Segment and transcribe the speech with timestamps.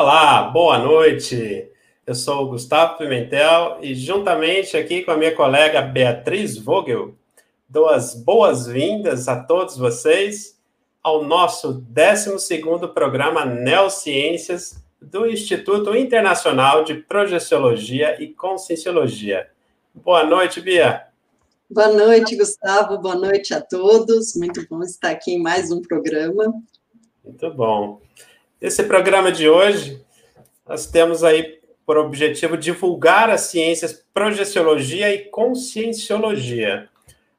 [0.00, 1.72] Olá, boa noite.
[2.06, 7.16] Eu sou o Gustavo Pimentel e, juntamente aqui com a minha colega Beatriz Vogel,
[7.68, 10.56] dou as boas-vindas a todos vocês
[11.02, 12.38] ao nosso 12
[12.94, 19.48] programa Neociências do Instituto Internacional de Projeciologia e Conscienciologia.
[19.92, 21.08] Boa noite, Bia.
[21.68, 22.98] Boa noite, Gustavo.
[22.98, 24.36] Boa noite a todos.
[24.36, 26.54] Muito bom estar aqui em mais um programa.
[27.24, 28.00] Muito bom.
[28.60, 30.04] Esse programa de hoje,
[30.66, 36.88] nós temos aí por objetivo divulgar as ciências projeciologia e conscienciologia.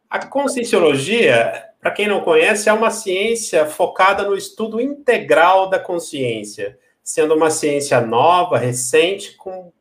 [0.09, 6.79] A conscienciologia, para quem não conhece, é uma ciência focada no estudo integral da consciência,
[7.03, 9.73] sendo uma ciência nova, recente, com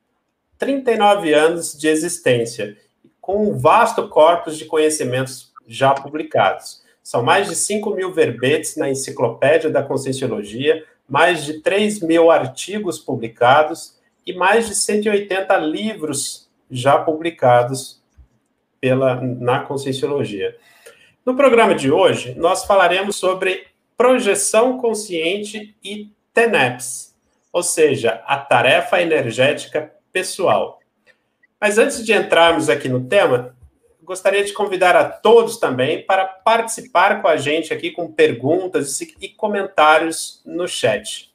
[0.58, 2.76] 39 anos de existência,
[3.20, 6.82] com um vasto corpus de conhecimentos já publicados.
[7.00, 12.98] São mais de 5 mil verbetes na enciclopédia da conscienciologia, mais de 3 mil artigos
[12.98, 18.02] publicados e mais de 180 livros já publicados
[18.80, 20.56] pela, na Conscienciologia.
[21.24, 23.66] No programa de hoje, nós falaremos sobre
[23.96, 27.16] projeção consciente e TENEPS,
[27.52, 30.78] ou seja, a tarefa energética pessoal.
[31.60, 33.56] Mas antes de entrarmos aqui no tema,
[34.08, 39.28] gostaria de convidar a todos também para participar com a gente aqui com perguntas e
[39.28, 41.30] comentários no chat.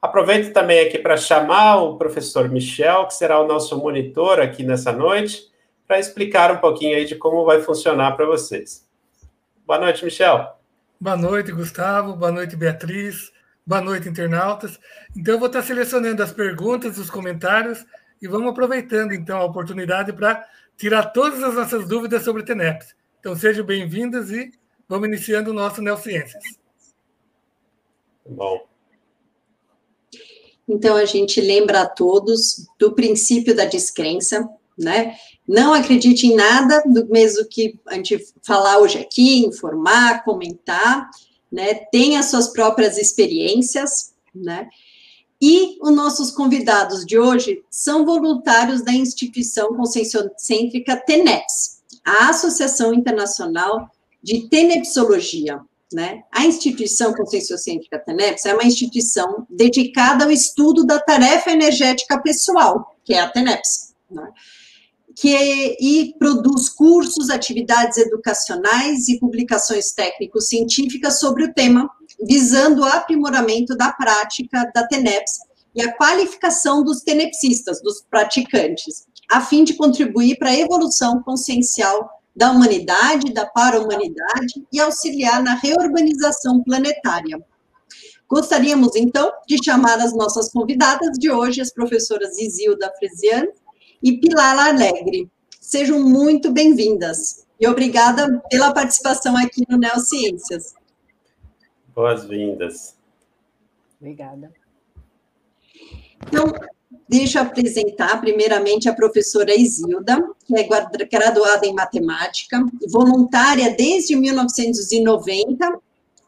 [0.00, 4.92] Aproveito também aqui para chamar o professor Michel, que será o nosso monitor aqui nessa
[4.92, 5.42] noite,
[5.86, 8.88] para explicar um pouquinho aí de como vai funcionar para vocês.
[9.66, 10.56] Boa noite, Michel.
[10.98, 12.16] Boa noite, Gustavo.
[12.16, 13.30] Boa noite, Beatriz.
[13.66, 14.80] Boa noite, internautas.
[15.14, 17.84] Então, eu vou estar selecionando as perguntas, os comentários
[18.20, 20.46] e vamos aproveitando, então, a oportunidade para
[20.76, 22.94] tirar todas as nossas dúvidas sobre o TENEPS.
[23.20, 24.50] Então, sejam bem-vindos e
[24.88, 26.42] vamos iniciando o nosso Neociências.
[28.28, 28.66] Bom.
[30.68, 35.16] Então, a gente lembra a todos do princípio da descrença, né?
[35.46, 41.08] Não acredite em nada do mesmo que a gente falar hoje aqui, informar, comentar,
[41.50, 41.74] né?
[41.92, 44.68] Tenha suas próprias experiências, né?
[45.40, 53.90] E os nossos convidados de hoje são voluntários da instituição conscienciocêntrica TENEPS, a Associação Internacional
[54.22, 55.60] de Tenepsologia,
[55.92, 56.22] né?
[56.32, 63.14] A instituição conscienciocêntrica TENEPS é uma instituição dedicada ao estudo da tarefa energética pessoal, que
[63.14, 64.28] é a TENEPS, né?
[65.16, 71.88] Que e produz cursos, atividades educacionais e publicações técnico-científicas sobre o tema,
[72.22, 75.38] visando o aprimoramento da prática da TENEPS
[75.74, 82.10] e a qualificação dos tenepsistas, dos praticantes, a fim de contribuir para a evolução consciencial
[82.34, 87.42] da humanidade, da para-humanidade e auxiliar na reurbanização planetária.
[88.28, 93.48] Gostaríamos, então, de chamar as nossas convidadas de hoje, as professoras Isilda Fresiano
[94.02, 95.30] e Pilar Alegre.
[95.60, 100.74] Sejam muito bem-vindas e obrigada pela participação aqui no Neociências.
[101.94, 102.94] Boas-vindas.
[104.00, 104.52] Obrigada.
[106.26, 106.52] Então,
[107.08, 110.66] Deixa eu apresentar primeiramente a professora Isilda, que é
[111.06, 115.80] graduada em matemática, voluntária desde 1990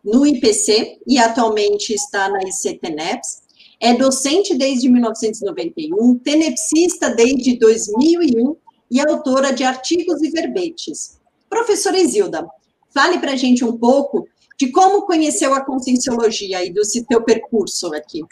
[0.04, 3.42] no IPC e atualmente está na ICTNEPS.
[3.80, 8.56] É docente desde 1991, tenepsista desde 2001
[8.90, 11.20] e autora de artigos e verbetes.
[11.48, 12.46] Professora Isilda,
[12.90, 14.26] fale para a gente um pouco
[14.58, 18.22] de como conheceu a conscienciologia e do seu percurso aqui.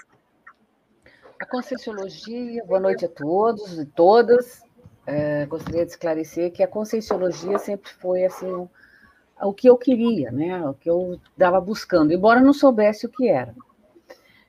[1.39, 4.63] A Conscienciologia, boa noite a todos e todas.
[5.07, 8.69] É, gostaria de esclarecer que a Conscienciologia sempre foi assim
[9.43, 10.67] o, que eu queria, né?
[10.67, 13.55] O que eu estava buscando, embora não soubesse o que era.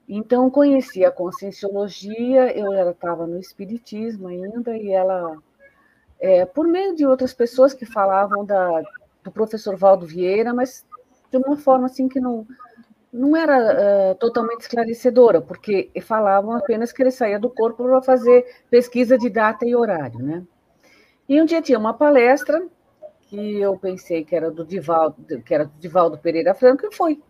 [0.07, 5.37] Então, conheci a Conscienciologia, eu estava no Espiritismo ainda, e ela,
[6.19, 8.81] é, por meio de outras pessoas que falavam da,
[9.23, 10.85] do professor Valdo Vieira, mas
[11.29, 12.47] de uma forma assim que não,
[13.11, 18.45] não era uh, totalmente esclarecedora, porque falavam apenas que ele saía do corpo para fazer
[18.69, 20.43] pesquisa de data e horário, né?
[21.27, 22.65] E um dia tinha uma palestra
[23.23, 27.21] que eu pensei que era do Divaldo, que era do Divaldo Pereira Franco, e foi.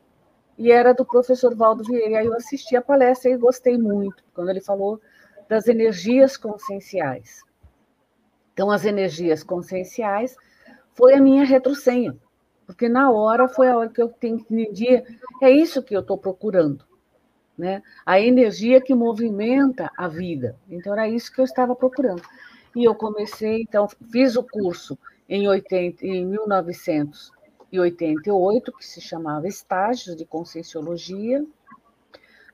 [0.57, 2.19] E era do professor Valdo Vieira.
[2.19, 4.99] Aí eu assisti a palestra e gostei muito, quando ele falou
[5.47, 7.43] das energias conscienciais.
[8.53, 10.35] Então, as energias conscienciais
[10.93, 12.17] foi a minha retrosenha
[12.67, 15.01] porque na hora foi a hora que eu entendi,
[15.41, 16.83] é isso que eu estou procurando,
[17.57, 17.81] né?
[18.05, 20.57] A energia que movimenta a vida.
[20.69, 22.21] Então era isso que eu estava procurando.
[22.75, 24.99] E eu comecei, então, fiz o curso
[25.29, 26.25] em, 80, em
[27.71, 31.45] 1988, que se chamava Estágios de Conscienciologia.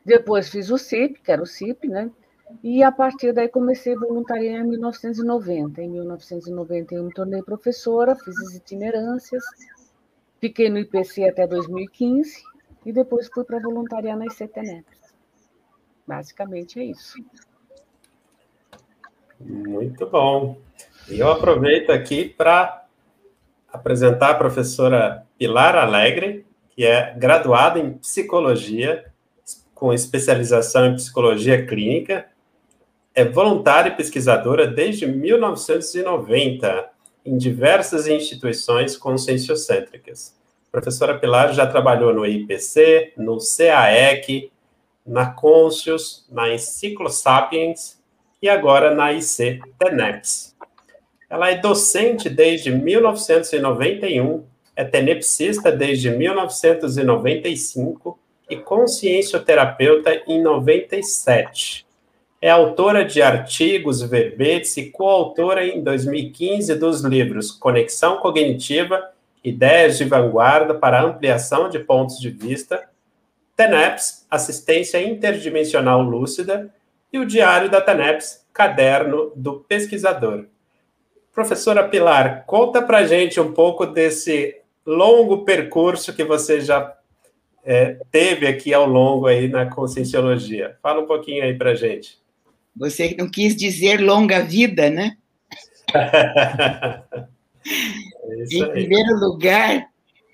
[0.06, 2.12] Depois fiz o CIP, que era o CIP, né?
[2.62, 5.81] E a partir daí comecei a voluntariar em 1990.
[5.81, 9.44] Em 1991 me tornei professora, fiz as itinerâncias,
[10.39, 12.44] fiquei no IPC até 2015
[12.86, 14.86] e depois fui para voluntariar na ICTNEP.
[16.06, 17.18] Basicamente é isso.
[19.39, 20.57] Muito bom.
[21.10, 22.82] E eu aproveito aqui para
[23.74, 29.12] apresentar a professora Pilar Alegre, que é graduada em psicologia,
[29.74, 32.28] com especialização em psicologia clínica,
[33.16, 36.90] é voluntária e pesquisadora desde 1990
[37.25, 40.36] em diversas instituições conscienciocêntricas.
[40.68, 44.52] A professora Pilar já trabalhou no IPC, no CAEC,
[45.06, 48.02] na Conscius, na Enciclosapiens
[48.42, 50.52] e agora na IC TENEPS.
[51.33, 54.45] Ela é docente desde 1991,
[54.75, 61.88] é tenepsista desde 1995 e consciencioterapeuta em 97.
[62.39, 69.01] É autora de artigos, verbetes e coautora em 2015 dos livros Conexão Cognitiva,
[69.44, 72.88] Ideias de Vanguarda para Ampliação de Pontos de Vista,
[73.57, 76.71] TENEPS, Assistência Interdimensional Lúcida,
[77.12, 80.52] e o Diário da TENEPS, Caderno do Pesquisador.
[81.34, 86.96] Professora Pilar, conta para gente um pouco desse longo percurso que você já
[87.63, 90.78] é, teve aqui ao longo aí na Conscienciologia.
[90.82, 92.20] Fala um pouquinho aí para gente.
[92.75, 95.18] Você não quis dizer longa vida, né?
[95.94, 97.06] é
[98.52, 99.88] em primeiro lugar,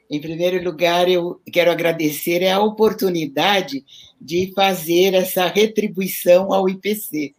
[0.10, 3.86] em primeiro lugar, eu quero agradecer a oportunidade
[4.20, 7.36] de fazer essa retribuição ao IPC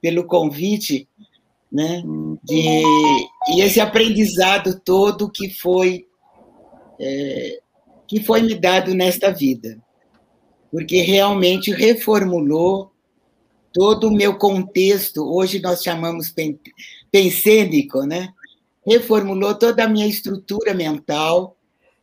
[0.00, 1.08] pelo convite,
[1.70, 2.02] né?
[2.42, 2.82] De,
[3.54, 6.06] e esse aprendizado todo que foi
[6.98, 7.60] é,
[8.06, 9.78] que foi me dado nesta vida,
[10.70, 12.92] porque realmente reformulou
[13.72, 15.24] todo o meu contexto.
[15.28, 16.32] Hoje nós chamamos
[17.10, 18.32] pensênico, né?
[18.86, 21.56] Reformulou toda a minha estrutura mental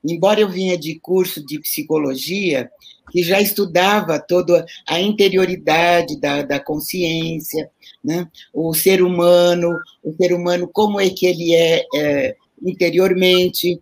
[0.04, 2.70] embora eu vinha de curso de psicologia,
[3.12, 7.70] que já estudava toda a interioridade da, da consciência,
[8.04, 8.28] né?
[8.54, 13.80] o ser humano, o ser humano, como é que ele é, é interiormente,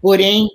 [0.00, 0.48] porém,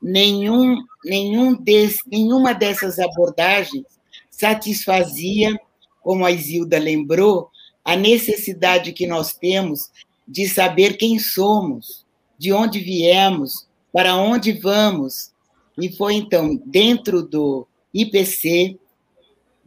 [0.00, 3.84] nenhum, nenhum desse, nenhuma dessas abordagens
[4.30, 5.58] satisfazia,
[6.02, 7.48] como a Isilda lembrou,
[7.84, 9.90] a necessidade que nós temos
[10.26, 12.04] de saber quem somos,
[12.38, 15.31] de onde viemos, para onde vamos.
[15.78, 18.78] E foi então dentro do IPC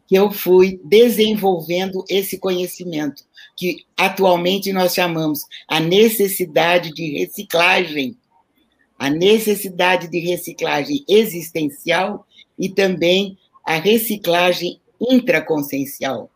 [0.07, 3.24] que eu fui desenvolvendo esse conhecimento,
[3.57, 8.15] que atualmente nós chamamos a necessidade de reciclagem,
[9.00, 12.25] a necessidade de reciclagem existencial
[12.57, 16.29] e também a reciclagem intraconsciencial.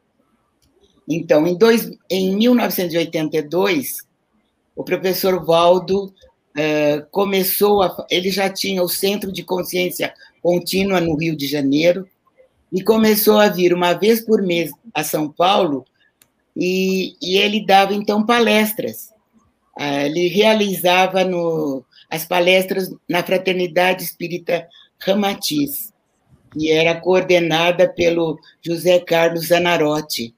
[1.08, 3.98] Então, em, dois, em 1982,
[4.76, 6.14] o professor Valdo
[6.56, 8.06] é, começou a.
[8.10, 12.08] Ele já tinha o Centro de Consciência Contínua no Rio de Janeiro
[12.72, 15.86] e começou a vir uma vez por mês a São Paulo
[16.56, 19.14] e, e ele dava então palestras.
[19.78, 24.68] É, ele realizava no, as palestras na Fraternidade Espírita
[25.00, 25.94] Ramatiz,
[26.52, 30.36] que era coordenada pelo José Carlos Zanarotti.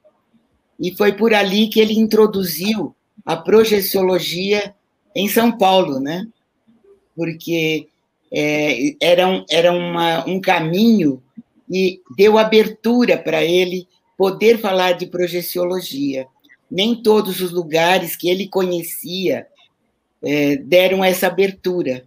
[0.80, 4.76] E foi por ali que ele introduziu a projeciologia
[5.16, 6.28] em São Paulo, né?
[7.16, 7.88] Porque
[8.32, 11.22] é, era, um, era uma, um caminho
[11.70, 13.88] e deu abertura para ele
[14.18, 16.28] poder falar de projeciologia.
[16.70, 19.48] Nem todos os lugares que ele conhecia
[20.24, 22.06] é, deram essa abertura,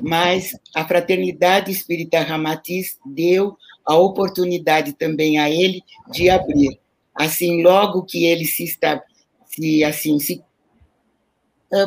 [0.00, 5.82] mas a Fraternidade Espírita Ramatiz deu a oportunidade também a ele
[6.12, 6.78] de abrir.
[7.14, 9.02] Assim, logo que ele se, está,
[9.46, 10.42] se, assim, se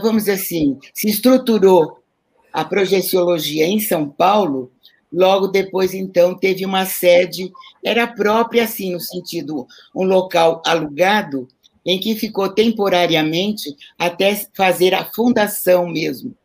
[0.01, 2.03] vamos dizer assim, se estruturou
[2.51, 4.71] a projeciologia em São Paulo,
[5.11, 7.51] logo depois, então, teve uma sede,
[7.83, 11.47] era própria, assim, no sentido, um local alugado,
[11.85, 16.35] em que ficou temporariamente até fazer a fundação mesmo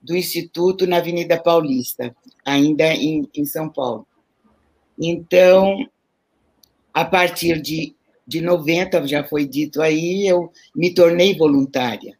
[0.00, 4.06] do Instituto na Avenida Paulista, ainda em, em São Paulo.
[4.98, 5.86] Então,
[6.94, 7.94] a partir de,
[8.26, 12.18] de 90, já foi dito aí, eu me tornei voluntária.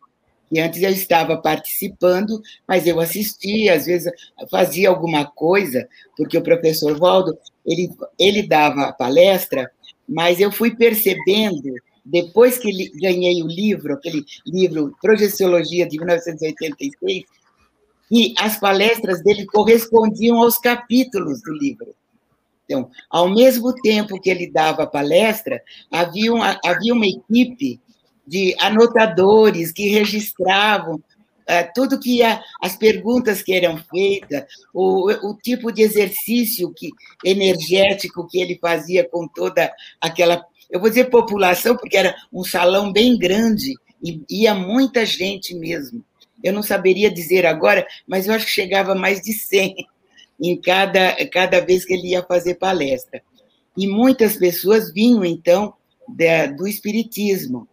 [0.50, 4.12] E antes eu estava participando, mas eu assistia, às vezes
[4.50, 9.70] fazia alguma coisa, porque o professor Waldo, ele, ele dava a palestra,
[10.08, 11.72] mas eu fui percebendo,
[12.04, 17.24] depois que ganhei o livro, aquele livro Projeciologia de 1986,
[18.08, 21.94] que as palestras dele correspondiam aos capítulos do livro.
[22.64, 27.80] Então, ao mesmo tempo que ele dava a palestra, havia uma, havia uma equipe
[28.26, 31.02] de anotadores que registravam
[31.50, 36.90] é, tudo que ia, as perguntas que eram feitas, o, o tipo de exercício que,
[37.24, 42.92] energético que ele fazia com toda aquela, eu vou dizer população, porque era um salão
[42.92, 46.04] bem grande e ia muita gente mesmo.
[46.42, 49.74] Eu não saberia dizer agora, mas eu acho que chegava mais de 100
[50.40, 53.20] em cada, cada vez que ele ia fazer palestra.
[53.76, 55.74] E muitas pessoas vinham, então,
[56.08, 57.66] da, do Espiritismo.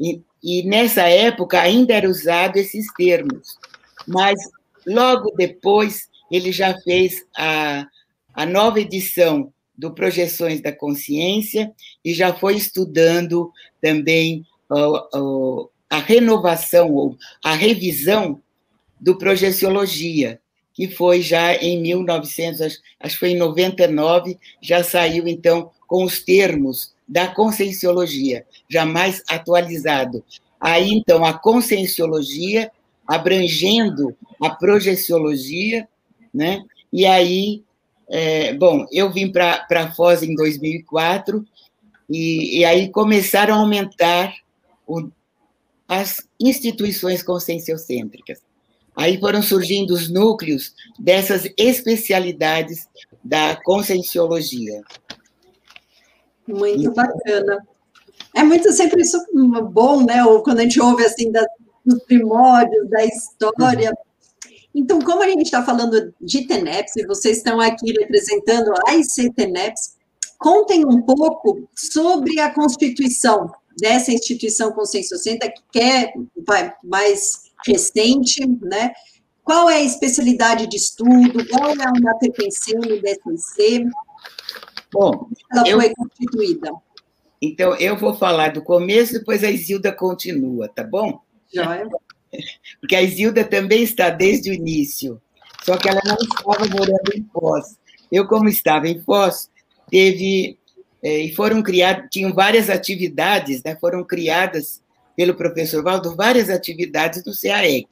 [0.00, 3.58] E, e nessa época ainda era usado esses termos,
[4.08, 4.40] mas
[4.86, 7.86] logo depois ele já fez a,
[8.32, 11.72] a nova edição do Projeções da Consciência
[12.04, 14.46] e já foi estudando também
[15.88, 18.40] a renovação ou a revisão
[19.00, 20.40] do Projeciologia,
[20.72, 26.22] que foi já em 1900, acho que foi em 99, já saiu então com os
[26.22, 30.24] termos da conscienciologia, jamais atualizado.
[30.60, 32.70] Aí, então, a conscienciologia
[33.04, 35.88] abrangendo a projeciologia,
[36.32, 36.62] né?
[36.92, 37.64] E aí,
[38.08, 41.44] é, bom, eu vim para Foz em 2004
[42.08, 44.32] e, e, aí começaram a aumentar
[44.86, 45.10] o,
[45.88, 48.38] as instituições conscienciocêntricas.
[48.96, 52.88] Aí foram surgindo os núcleos dessas especialidades
[53.24, 54.82] da conscienciologia.
[56.52, 57.66] Muito bacana.
[58.34, 59.18] É muito sempre isso
[59.72, 60.24] bom, né?
[60.24, 61.44] Ou quando a gente ouve assim da,
[61.84, 63.92] dos primórdios da história.
[64.74, 69.32] Então, como a gente está falando de TENEPS, e vocês estão aqui representando a IC
[69.34, 69.96] TENEPS,
[70.38, 76.12] contem um pouco sobre a constituição dessa instituição Consciência Senta, que é
[76.84, 78.92] mais recente, né?
[79.42, 81.46] Qual é a especialidade de estudo?
[81.48, 83.84] Qual é uma pertencendo do DSC?
[84.92, 86.72] Bom, ela eu, foi constituída.
[87.40, 91.20] Então, eu vou falar do começo, depois a Isilda continua, tá bom?
[91.52, 91.88] Joia.
[92.80, 95.20] Porque a Isilda também está desde o início,
[95.62, 97.78] só que ela não estava morando em Foz.
[98.10, 99.50] Eu, como estava em Foz,
[99.90, 100.58] teve
[101.02, 104.82] é, e foram criadas, tinham várias atividades, né, foram criadas
[105.16, 107.88] pelo professor Valdo várias atividades do CAEC.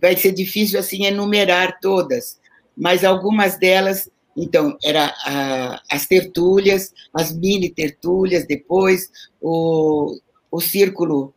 [0.00, 2.38] Vai ser difícil assim enumerar todas,
[2.76, 9.10] mas algumas delas então, era a, as tertúlias, as mini tertúlias, depois
[9.40, 10.18] o,
[10.50, 11.34] o círculo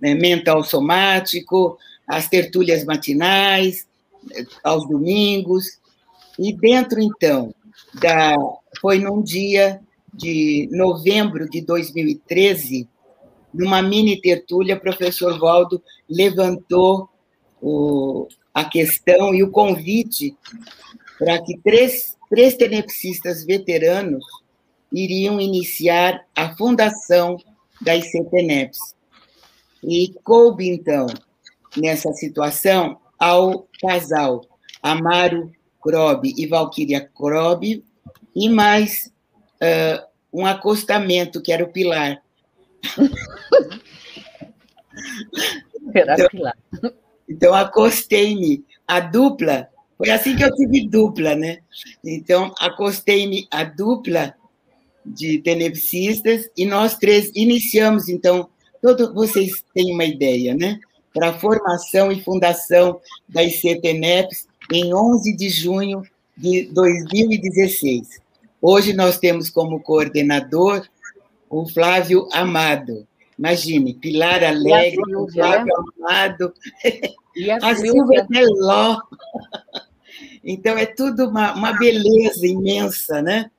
[0.00, 3.86] né, mental somático, as tertúlias matinais,
[4.62, 5.78] aos domingos.
[6.38, 7.54] E dentro, então,
[7.94, 8.34] da,
[8.80, 9.80] foi num dia
[10.12, 12.88] de novembro de 2013,
[13.52, 17.08] numa mini tertúlia, o professor Valdo levantou
[17.60, 20.36] o, a questão e o convite
[21.18, 24.24] para que três três tenepsistas veteranos
[24.92, 27.36] iriam iniciar a fundação
[27.80, 28.96] da ICTENEPS.
[29.84, 31.06] E coube, então,
[31.76, 34.44] nessa situação, ao casal
[34.82, 37.84] Amaro Krob e Valquíria Krob,
[38.34, 39.12] e mais
[39.62, 42.20] uh, um acostamento, que era o Pilar.
[45.94, 46.56] Era então, Pilar.
[47.28, 51.58] Então, acostei-me a dupla foi assim que eu tive dupla, né?
[52.04, 54.34] Então, acostei-me a dupla
[55.04, 58.48] de tenepsistas e nós três iniciamos, então,
[58.80, 60.80] todo, vocês têm uma ideia, né?
[61.12, 66.02] Para a formação e fundação da ICTNEPS em 11 de junho
[66.36, 68.20] de 2016.
[68.60, 70.86] Hoje nós temos como coordenador
[71.48, 73.06] o Flávio Amado.
[73.38, 75.00] Imagine, Pilar Alegre,
[75.32, 76.54] Flávio Amado,
[77.62, 78.98] a, a Silvia Teló.
[80.46, 83.50] Então, é tudo uma, uma beleza imensa, né?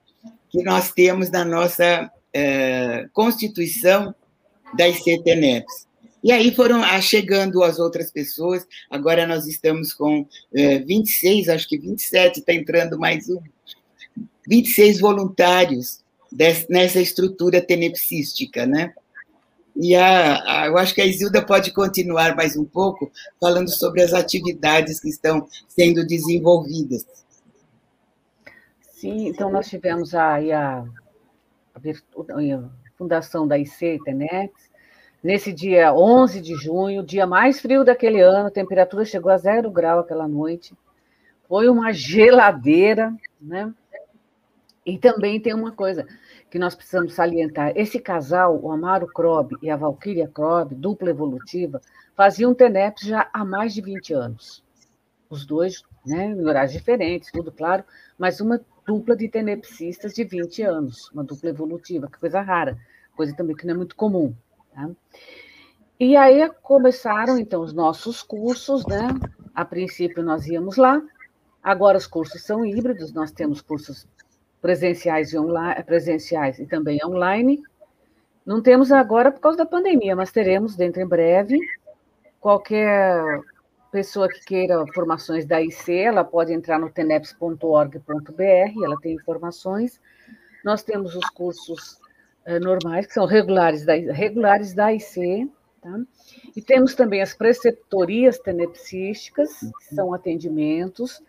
[0.49, 4.13] Que nós temos na nossa é, Constituição
[4.77, 5.87] da ICTNEPS.
[6.23, 11.77] E aí foram chegando as outras pessoas, agora nós estamos com é, 26, acho que
[11.77, 13.39] 27, está entrando mais um,
[14.47, 18.93] 26 voluntários dessa, nessa estrutura tenepsística, né?
[19.75, 24.01] E a, a, eu acho que a Isilda pode continuar mais um pouco falando sobre
[24.01, 27.05] as atividades que estão sendo desenvolvidas.
[28.81, 30.85] Sim, então nós tivemos aí a,
[31.75, 31.79] a,
[32.97, 34.53] fundação da IC Tenex,
[35.21, 39.69] nesse dia 11 de junho, dia mais frio daquele ano, a temperatura chegou a zero
[39.69, 40.73] grau aquela noite,
[41.47, 43.73] foi uma geladeira, né?
[44.85, 46.07] E também tem uma coisa,
[46.55, 47.73] que nós precisamos salientar.
[47.75, 51.81] Esse casal, o Amaro Krob e a Valkyria Krob, dupla evolutiva,
[52.15, 54.63] faziam TENEPS já há mais de 20 anos.
[55.29, 57.83] os dois, né, em horários diferentes, tudo claro,
[58.17, 62.79] mas uma dupla de tenepsistas de 20 anos, uma dupla evolutiva, que coisa rara,
[63.17, 64.33] coisa também que não é muito comum.
[64.73, 64.89] Tá?
[65.99, 69.09] E aí começaram, então, os nossos cursos, né?
[69.53, 71.01] A princípio nós íamos lá,
[71.61, 74.07] agora os cursos são híbridos, nós temos cursos
[74.65, 77.61] presenciais e, online, presenciais e também online.
[78.43, 81.59] Não temos agora por causa da pandemia, mas teremos dentro em breve.
[82.39, 83.21] Qualquer
[83.91, 90.01] pessoa que queira formações da IC, ela pode entrar no teneps.org.br, ela tem informações.
[90.63, 91.99] Nós temos os cursos
[92.47, 95.47] uh, normais, que são regulares da, regulares da IC,
[95.79, 95.99] Tá?
[96.55, 101.21] E temos também as preceptorias tenepsísticas, que são atendimentos,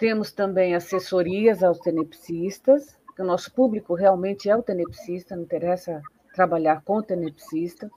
[0.00, 6.00] temos também assessorias aos tenepsistas, o nosso público realmente é o tenepsista, não interessa
[6.34, 7.90] trabalhar com o tenepsista.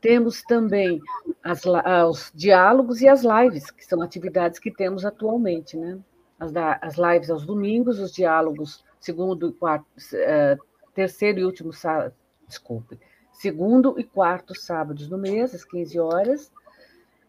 [0.00, 1.00] Temos também
[1.42, 1.62] as,
[2.08, 5.98] os diálogos e as lives, que são atividades que temos atualmente, né?
[6.38, 11.72] As, da, as lives aos domingos, os diálogos segundo e quarto, uh, terceiro e último
[11.72, 12.14] sábado,
[12.46, 12.98] desculpe,
[13.32, 16.52] segundo e quarto sábados do mês, às 15 horas.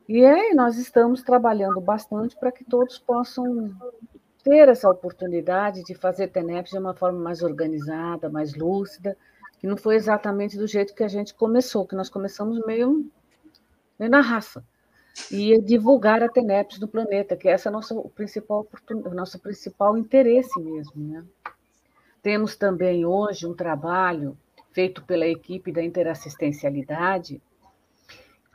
[0.09, 3.71] E aí nós estamos trabalhando bastante para que todos possam
[4.43, 9.15] ter essa oportunidade de fazer TENEPS de uma forma mais organizada, mais lúcida,
[9.59, 13.07] que não foi exatamente do jeito que a gente começou, que nós começamos meio,
[13.99, 14.65] meio na raça.
[15.29, 19.95] E divulgar a TENEPS no planeta, que esse é o nosso principal, o nosso principal
[19.95, 20.93] interesse mesmo.
[20.95, 21.23] Né?
[22.23, 24.35] Temos também hoje um trabalho
[24.71, 27.39] feito pela equipe da interassistencialidade,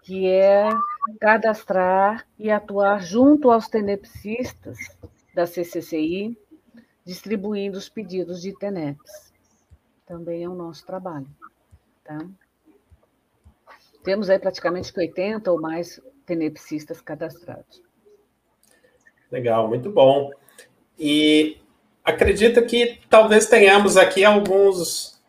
[0.03, 0.69] que é
[1.21, 4.79] cadastrar e atuar junto aos tenepsistas
[5.35, 6.37] da CCCI,
[7.05, 9.33] distribuindo os pedidos de TENEPS.
[10.07, 11.29] Também é o nosso trabalho.
[12.05, 12.19] Tá?
[14.03, 17.83] Temos aí praticamente 80 ou mais tenepsistas cadastrados.
[19.31, 20.31] Legal, muito bom.
[20.99, 21.59] E
[22.05, 25.21] acredito que talvez tenhamos aqui alguns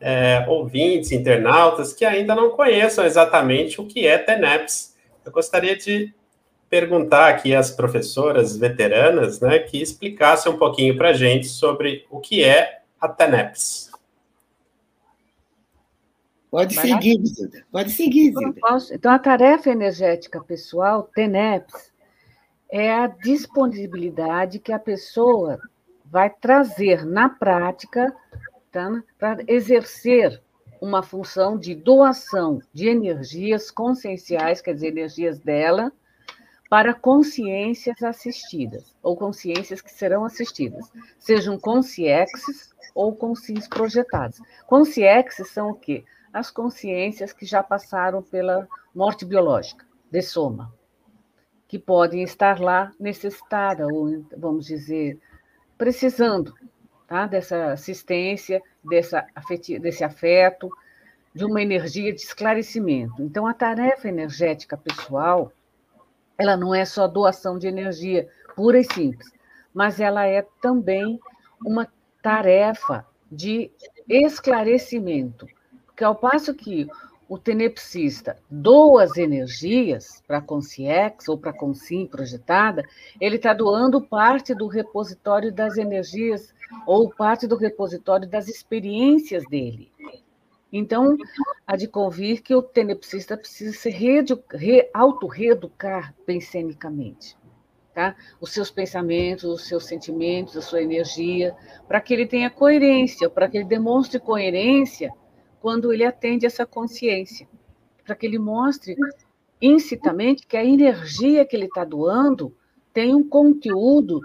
[0.00, 4.95] é, ouvintes, internautas que ainda não conheçam exatamente o que é TENEPS.
[5.26, 6.14] Eu gostaria de
[6.70, 12.20] perguntar aqui às professoras veteranas, né, que explicassem um pouquinho para a gente sobre o
[12.20, 13.90] que é a TENEPS.
[16.48, 17.66] Pode seguir, Zilda.
[17.70, 18.60] Pode seguir, Zilda.
[18.92, 21.92] Então, a tarefa energética pessoal, TENEPS,
[22.70, 25.60] é a disponibilidade que a pessoa
[26.04, 28.14] vai trazer na prática
[29.18, 30.40] para exercer
[30.80, 35.92] uma função de doação de energias conscienciais, quer dizer, energias dela,
[36.68, 44.40] para consciências assistidas, ou consciências que serão assistidas, sejam consciexes ou consciências projetadas.
[44.66, 46.04] Consciexes são o quê?
[46.32, 50.72] As consciências que já passaram pela morte biológica, de soma,
[51.68, 55.18] que podem estar lá necessitada, ou, vamos dizer,
[55.78, 56.54] precisando
[57.06, 57.26] tá?
[57.26, 60.70] dessa assistência, dessa afeti desse afeto,
[61.34, 63.22] de uma energia de esclarecimento.
[63.22, 65.52] Então, a tarefa energética pessoal,
[66.38, 69.30] ela não é só doação de energia pura e simples,
[69.72, 71.20] mas ela é também
[71.64, 71.86] uma
[72.22, 73.70] tarefa de
[74.08, 75.46] esclarecimento,
[75.86, 76.88] porque ao passo que
[77.28, 82.84] o tenepsista doa as energias para a Consciex ou para a Consim projetada,
[83.20, 86.54] ele está doando parte do repositório das energias
[86.86, 89.92] ou parte do repositório das experiências dele.
[90.72, 91.16] Então,
[91.66, 97.36] há de convir que o tenepsista precisa se re, auto-reeducar pensenicamente.
[97.94, 98.14] Tá?
[98.40, 101.56] Os seus pensamentos, os seus sentimentos, a sua energia,
[101.88, 105.10] para que ele tenha coerência, para que ele demonstre coerência
[105.60, 107.48] quando ele atende essa consciência,
[108.04, 108.94] para que ele mostre
[109.62, 112.54] incitamente que a energia que ele está doando
[112.92, 114.20] tem um conteúdo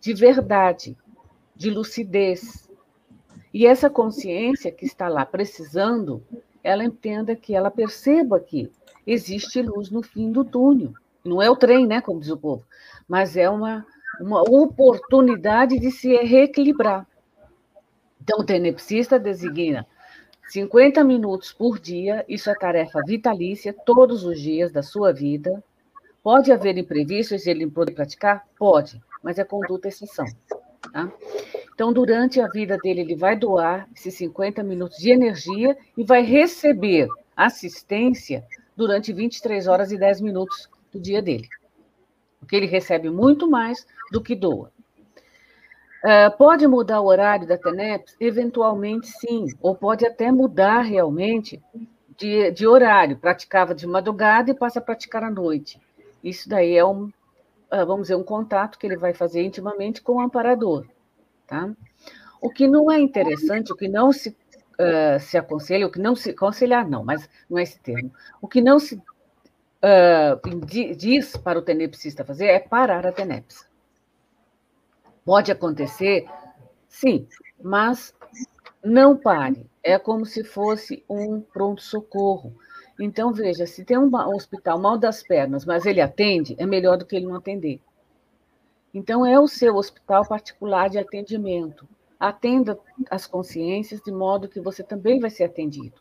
[0.00, 0.96] de verdade,
[1.62, 2.68] de lucidez.
[3.54, 6.20] E essa consciência que está lá precisando,
[6.62, 8.68] ela entenda que ela perceba que
[9.06, 10.92] existe luz no fim do túnel.
[11.24, 12.64] Não é o trem, né, como diz o povo,
[13.06, 13.86] mas é uma,
[14.20, 17.06] uma oportunidade de se reequilibrar.
[18.20, 19.86] Então, o tenepsista designa
[20.48, 25.62] 50 minutos por dia, isso é tarefa vitalícia, todos os dias da sua vida.
[26.24, 28.44] Pode haver imprevistos e ele poder praticar?
[28.58, 30.26] Pode, mas é conduta exceção.
[30.92, 31.10] Tá?
[31.74, 36.22] Então, durante a vida dele, ele vai doar esses 50 minutos de energia e vai
[36.22, 38.44] receber assistência
[38.76, 41.48] durante 23 horas e 10 minutos do dia dele.
[42.38, 44.70] Porque ele recebe muito mais do que doa.
[46.04, 48.16] Uh, pode mudar o horário da TENEPS?
[48.20, 49.46] Eventualmente, sim.
[49.60, 51.62] Ou pode até mudar realmente
[52.16, 53.16] de, de horário.
[53.16, 55.80] Praticava de madrugada e passa a praticar à noite.
[56.22, 57.10] Isso daí é um,
[57.86, 60.86] vamos dizer, um contato que ele vai fazer intimamente com o amparador,
[61.46, 61.70] tá?
[62.40, 66.14] O que não é interessante, o que não se, uh, se aconselha, o que não
[66.14, 68.12] se aconselhar, não, mas não é esse termo.
[68.40, 73.66] O que não se uh, diz para o tenepsista fazer é parar a tenepsa.
[75.24, 76.28] Pode acontecer,
[76.88, 77.28] sim,
[77.62, 78.14] mas
[78.82, 79.70] não pare.
[79.82, 82.54] É como se fosse um pronto-socorro.
[83.00, 87.06] Então, veja, se tem um hospital mal das pernas, mas ele atende, é melhor do
[87.06, 87.80] que ele não atender.
[88.94, 91.88] Então, é o seu hospital particular de atendimento.
[92.20, 92.78] Atenda
[93.10, 96.00] as consciências de modo que você também vai ser atendido.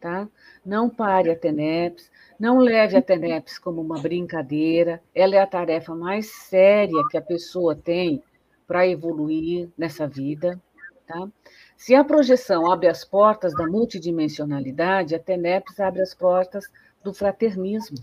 [0.00, 0.28] Tá?
[0.64, 5.94] Não pare a TENEPS, não leve a TENEPS como uma brincadeira, ela é a tarefa
[5.94, 8.22] mais séria que a pessoa tem
[8.66, 10.60] para evoluir nessa vida.
[11.06, 11.28] Tá?
[11.78, 16.64] Se a projeção abre as portas da multidimensionalidade, a TENEPS abre as portas
[17.04, 17.96] do fraternismo.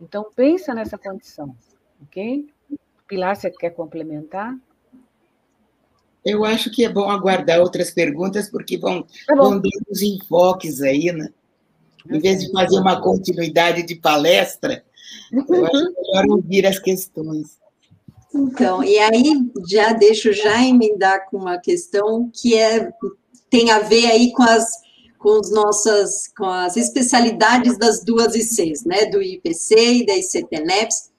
[0.00, 1.54] Então, pensa nessa condição,
[2.02, 2.48] ok?
[3.06, 4.56] Pilar, você quer complementar?
[6.24, 10.80] Eu acho que é bom aguardar outras perguntas, porque vão, tá vão dar os enfoques
[10.80, 11.28] aí, né?
[12.10, 14.82] Em vez de fazer uma continuidade de palestra,
[15.30, 17.58] eu acho melhor ouvir as questões.
[18.34, 19.32] Então, e aí
[19.68, 22.90] já deixo já emendar com uma questão que é
[23.48, 24.82] tem a ver aí com as
[25.18, 31.12] com as nossas com as especialidades das duas ICs, né, do IPC e da ICTNEPS.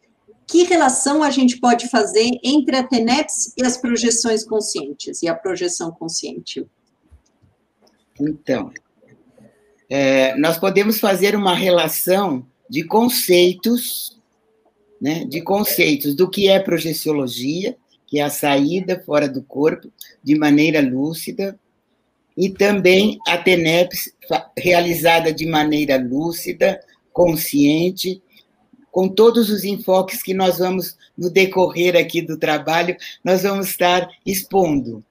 [0.45, 5.33] Que relação a gente pode fazer entre a TENEPS e as projeções conscientes e a
[5.33, 6.67] projeção consciente?
[8.19, 8.71] Então,
[9.89, 14.21] é, nós podemos fazer uma relação de conceitos
[15.05, 19.87] né, de conceitos do que é projeciologia, que é a saída fora do corpo
[20.23, 21.59] de maneira lúcida,
[22.35, 24.11] e também a TENEPS
[24.57, 26.79] realizada de maneira lúcida,
[27.13, 28.19] consciente,
[28.91, 34.09] com todos os enfoques que nós vamos, no decorrer aqui do trabalho, nós vamos estar
[34.25, 35.05] expondo.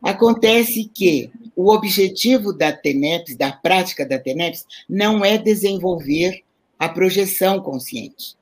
[0.00, 6.44] Acontece que o objetivo da TENEPS, da prática da TENEPS, não é desenvolver
[6.78, 8.38] a projeção consciente.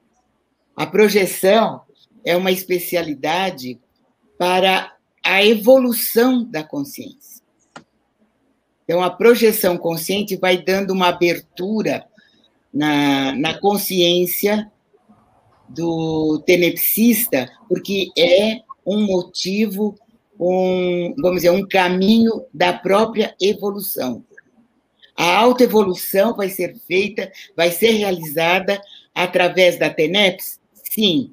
[0.78, 1.80] A projeção
[2.24, 3.80] é uma especialidade
[4.38, 7.42] para a evolução da consciência.
[8.84, 12.06] Então, a projeção consciente vai dando uma abertura
[12.72, 14.70] na, na consciência
[15.68, 19.98] do tenepsista, porque é um motivo,
[20.38, 24.24] um, vamos dizer, um caminho da própria evolução.
[25.16, 28.80] A autoevolução vai ser feita, vai ser realizada
[29.12, 30.57] através da TENEPS
[30.98, 31.30] sim,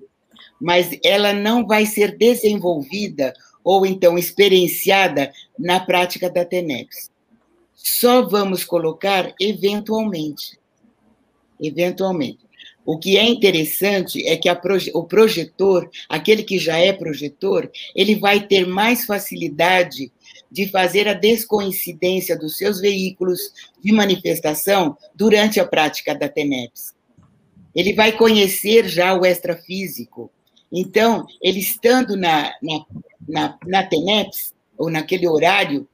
[0.61, 7.09] mas ela não vai ser desenvolvida ou então experienciada na prática da TENEPS.
[7.73, 10.59] Só vamos colocar eventualmente.
[11.59, 12.45] Eventualmente.
[12.85, 18.15] O que é interessante é que proje o projetor, aquele que já é projetor, ele
[18.15, 20.11] vai ter mais facilidade
[20.51, 23.39] de fazer a descoincidência dos seus veículos
[23.83, 26.94] de manifestação durante a prática da TENEPS
[27.75, 30.31] ele vai conhecer já o extrafísico.
[30.71, 32.85] Então, ele estando na, na,
[33.27, 35.87] na, na TENEPS, ou naquele horário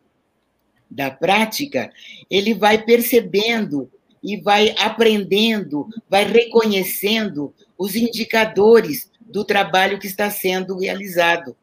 [0.89, 1.91] da prática,
[2.29, 3.89] ele vai percebendo
[4.23, 11.55] e vai aprendendo, vai reconhecendo os indicadores do trabalho que está sendo realizado.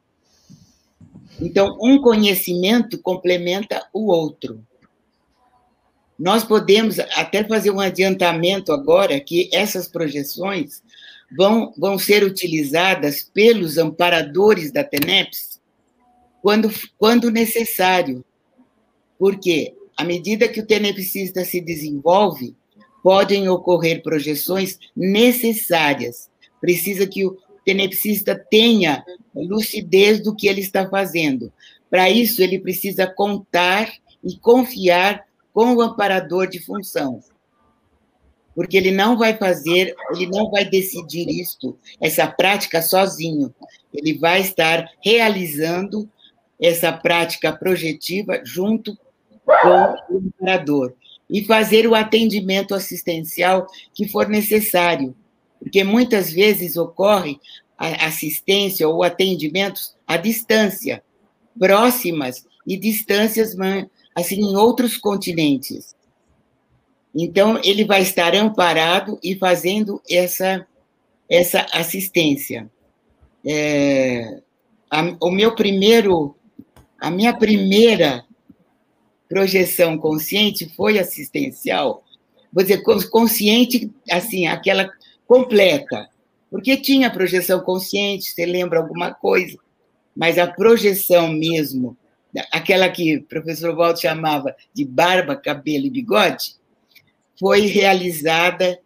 [1.40, 4.66] Então, um conhecimento complementa o outro.
[6.18, 10.82] Nós podemos até fazer um adiantamento agora que essas projeções
[11.36, 15.60] vão, vão ser utilizadas pelos amparadores da TENEPS
[16.42, 18.24] quando, quando necessário.
[19.18, 22.56] Porque, à medida que o tenepsista se desenvolve,
[23.02, 26.28] podem ocorrer projeções necessárias.
[26.60, 29.04] Precisa que o tenepsista tenha
[29.34, 31.52] lucidez do que ele está fazendo.
[31.90, 35.27] Para isso, ele precisa contar e confiar
[35.58, 37.18] com o amparador de função.
[38.54, 43.52] Porque ele não vai fazer, ele não vai decidir isto, essa prática sozinho.
[43.92, 46.08] Ele vai estar realizando
[46.60, 48.96] essa prática projetiva junto
[49.44, 50.94] com o amparador
[51.28, 55.12] e fazer o atendimento assistencial que for necessário,
[55.58, 57.40] porque muitas vezes ocorre
[57.76, 61.02] assistência ou atendimentos à distância,
[61.58, 63.56] próximas e distâncias
[64.20, 65.94] assim em outros continentes.
[67.14, 70.66] Então ele vai estar amparado e fazendo essa
[71.28, 72.70] essa assistência.
[73.46, 74.40] É,
[74.90, 76.34] a, o meu primeiro,
[76.98, 78.24] a minha primeira
[79.28, 82.02] projeção consciente foi assistencial.
[82.50, 84.90] Vou dizer consciente, assim, aquela
[85.26, 86.08] completa,
[86.50, 89.58] Porque tinha projeção consciente, você lembra alguma coisa,
[90.16, 91.94] mas a projeção mesmo,
[92.52, 96.56] aquela que o professor Waldo chamava de barba, cabelo e bigode,
[97.38, 98.78] foi realizada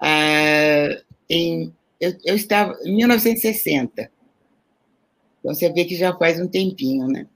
[0.00, 4.10] ah, em eu, eu estava em 1960.
[5.38, 7.26] Então você vê que já faz um tempinho, né?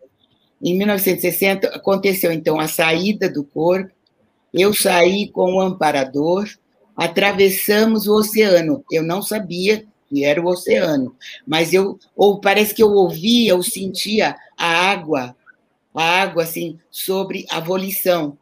[0.62, 3.92] Em 1960 aconteceu então a saída do corpo.
[4.52, 6.48] Eu saí com o amparador,
[6.96, 8.84] atravessamos o oceano.
[8.90, 11.14] Eu não sabia que era o oceano,
[11.46, 15.36] mas eu ou parece que eu ouvia, eu sentia a água,
[15.94, 18.36] a água assim sobre a volição.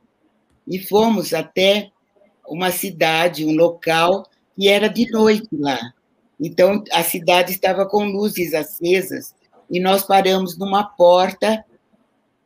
[0.67, 1.91] E fomos até
[2.47, 5.79] uma cidade, um local que era de noite lá.
[6.41, 9.35] Então, a cidade estava com luzes acesas
[9.71, 11.65] e nós paramos numa porta,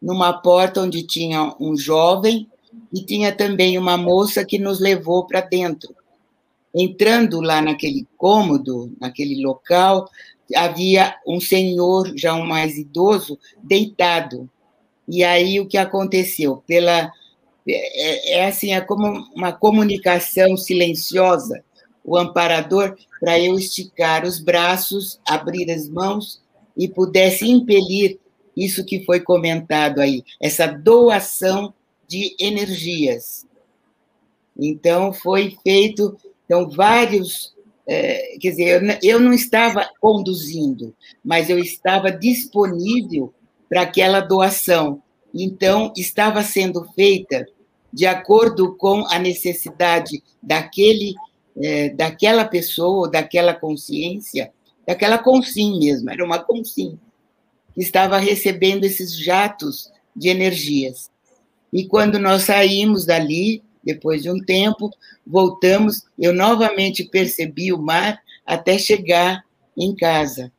[0.01, 2.49] numa porta onde tinha um jovem
[2.92, 5.95] e tinha também uma moça que nos levou para dentro.
[6.75, 10.09] Entrando lá naquele cômodo, naquele local,
[10.55, 14.49] havia um senhor, já um mais idoso, deitado.
[15.09, 16.62] E aí o que aconteceu?
[16.66, 17.12] Pela
[17.69, 21.64] é, é assim, é como uma comunicação silenciosa
[22.07, 26.40] o amparador para eu esticar os braços, abrir as mãos
[26.77, 28.21] e pudesse impelir
[28.57, 31.75] isso que foi comentado aí, essa doação
[32.07, 33.45] de energias.
[34.57, 37.55] Então, foi feito, então, vários.
[37.88, 43.33] É, quer dizer, eu não estava conduzindo, mas eu estava disponível
[43.68, 45.02] para aquela doação.
[45.35, 47.46] Então, estava sendo feita
[47.92, 51.14] de acordo com a necessidade daquele
[51.59, 54.52] é, daquela pessoa, daquela consciência,
[54.87, 56.98] daquela consim mesmo, era uma consim,
[57.74, 61.11] que estava recebendo esses jatos de energias.
[61.72, 64.90] E quando nós saímos dali, depois de um tempo,
[65.26, 69.44] voltamos, eu novamente percebi o mar até chegar
[69.76, 70.52] em casa.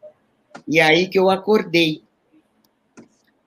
[0.67, 2.01] E aí que eu acordei.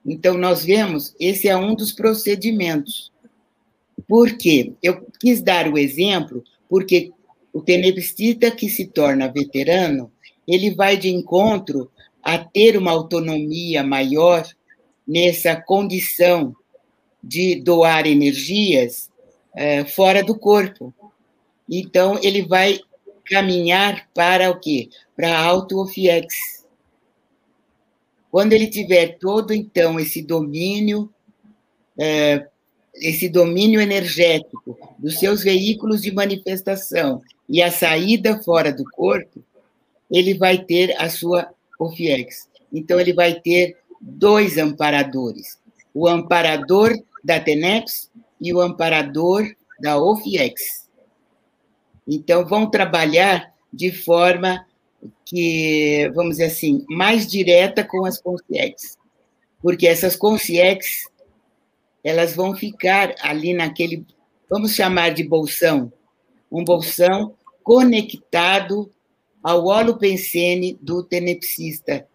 [0.05, 3.11] Então, nós vemos, esse é um dos procedimentos.
[4.07, 4.73] Por quê?
[4.81, 7.11] Eu quis dar o exemplo, porque
[7.53, 10.11] o tenebstita que se torna veterano,
[10.47, 11.91] ele vai de encontro
[12.23, 14.47] a ter uma autonomia maior
[15.07, 16.55] nessa condição
[17.23, 19.09] de doar energias
[19.55, 20.93] é, fora do corpo.
[21.69, 22.79] Então, ele vai
[23.25, 24.89] caminhar para o quê?
[25.15, 26.60] Para a auto-ofiex.
[28.31, 31.13] Quando ele tiver todo, então, esse domínio
[31.99, 32.47] é,
[32.95, 39.43] esse domínio energético dos seus veículos de manifestação e a saída fora do corpo,
[40.09, 42.49] ele vai ter a sua OFIEX.
[42.71, 45.59] Então, ele vai ter dois amparadores:
[45.93, 50.87] o amparador da TENEPS e o amparador da OFIEX.
[52.07, 54.65] Então, vão trabalhar de forma
[55.25, 58.97] que, vamos dizer assim, mais direta com as consciex.
[59.61, 61.09] Porque essas consciex
[62.03, 64.05] elas vão ficar ali naquele,
[64.49, 65.91] vamos chamar de bolsão,
[66.51, 68.91] um bolsão conectado
[69.43, 72.07] ao holopensene do tenepsista.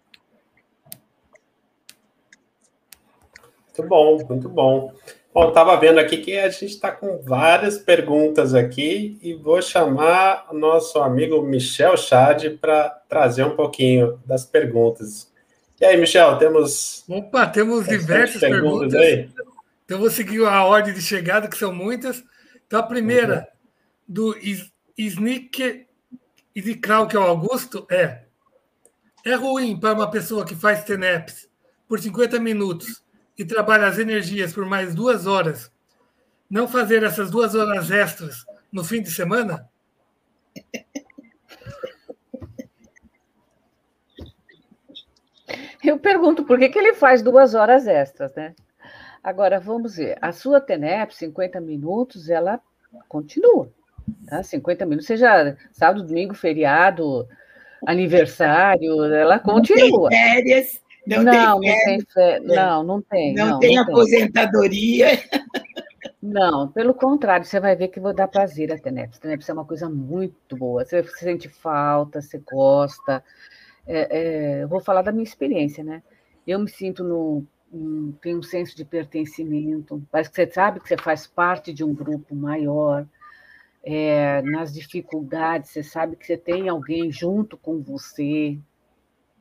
[3.77, 4.93] Muito bom, muito bom.
[5.37, 10.47] Bom, estava vendo aqui que a gente está com várias perguntas aqui e vou chamar
[10.49, 15.31] o nosso amigo Michel Chad para trazer um pouquinho das perguntas.
[15.79, 17.03] E aí, Michel, temos.
[17.07, 18.95] Opa, temos diversas perguntas.
[18.95, 19.29] aí.
[19.85, 22.23] Então, eu vou seguir a ordem de chegada, que são muitas.
[22.65, 23.47] Então, a primeira,
[24.09, 24.33] uhum.
[24.33, 24.35] do
[24.97, 25.85] Snick
[26.81, 28.23] Krau, que é o Augusto, é:
[29.23, 31.47] é ruim para uma pessoa que faz TENEPS
[31.87, 33.05] por 50 minutos
[33.37, 35.71] e trabalha as energias por mais duas horas,
[36.49, 39.69] não fazer essas duas horas extras no fim de semana?
[45.83, 48.55] Eu pergunto por que, que ele faz duas horas extras, né?
[49.23, 52.59] Agora, vamos ver, a sua TENEP, 50 minutos, ela
[53.07, 53.71] continua.
[54.27, 54.41] Tá?
[54.41, 57.27] 50 minutos, seja sábado, domingo, feriado,
[57.85, 60.03] aniversário, ela continua.
[60.03, 62.43] Não tem férias, não, não tem férias.
[62.43, 63.33] Não, tem, não, não tem.
[63.33, 65.17] Não, não tem não aposentadoria.
[65.17, 65.41] Tem.
[66.21, 69.19] Não, pelo contrário, você vai ver que vou dar prazer a TENEPS.
[69.19, 70.83] TENEPS é uma coisa muito boa.
[70.83, 73.23] Você sente falta, você gosta.
[73.85, 76.03] É, é, vou falar da minha experiência, né?
[76.45, 80.87] Eu me sinto no um, tem um senso de pertencimento, parece que você sabe que
[80.87, 83.05] você faz parte de um grupo maior.
[83.89, 88.59] É, nas dificuldades, você sabe que você tem alguém junto com você,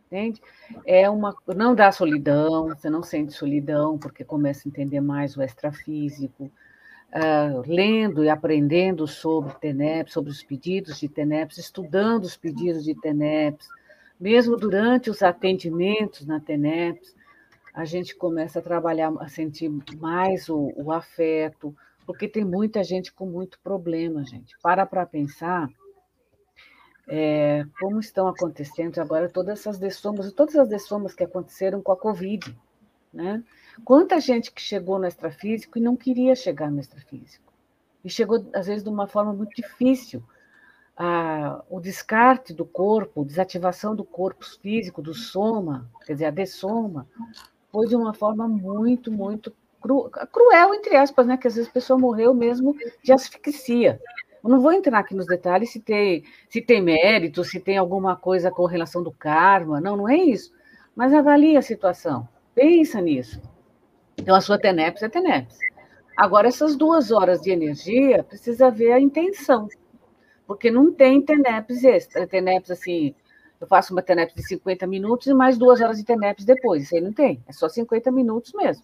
[0.07, 0.41] entende?
[0.85, 5.43] É uma, não dá solidão, você não sente solidão, porque começa a entender mais o
[5.43, 6.51] extrafísico.
[7.13, 12.95] uh, lendo e aprendendo sobre TENEPS, sobre os pedidos de TENEPS, estudando os pedidos de
[12.95, 13.69] TENEPS,
[14.21, 17.15] mesmo durante os atendimentos na TENEPS,
[17.73, 21.75] a gente começa a trabalhar, a sentir mais o, o afeto,
[22.07, 24.57] porque tem muita gente com muito problema, gente.
[24.63, 25.69] Para para pensar
[27.09, 31.97] é, como estão acontecendo agora todas essas dessomas, todas as dessomas que aconteceram com a
[31.97, 32.57] Covid,
[33.13, 33.43] né?
[33.85, 37.53] Quanta gente que chegou no extrafísico e não queria chegar no extrafísico.
[38.05, 40.23] E chegou, às vezes, de uma forma muito difícil.
[40.97, 47.07] Ah, o descarte do corpo, desativação do corpo físico, do soma, quer dizer, a dessoma,
[47.71, 51.37] foi de uma forma muito, muito cru, cruel, entre aspas, né?
[51.37, 54.01] Que às vezes a pessoa morreu mesmo de asfixia.
[54.43, 58.17] Eu não vou entrar aqui nos detalhes se tem, se tem mérito, se tem alguma
[58.17, 60.53] coisa com relação do karma, não, não é isso.
[60.95, 63.41] Mas avalie a situação, pensa nisso.
[64.17, 65.59] Então, a sua TENEPS é TENEPS.
[66.17, 69.69] Agora, essas duas horas de energia, precisa ver a intenção,
[70.47, 73.15] porque não tem TENEPS extra, TENEPS assim,
[73.61, 76.95] eu faço uma TENEPS de 50 minutos e mais duas horas de TENEPS depois, isso
[76.95, 78.83] aí não tem, é só 50 minutos mesmo.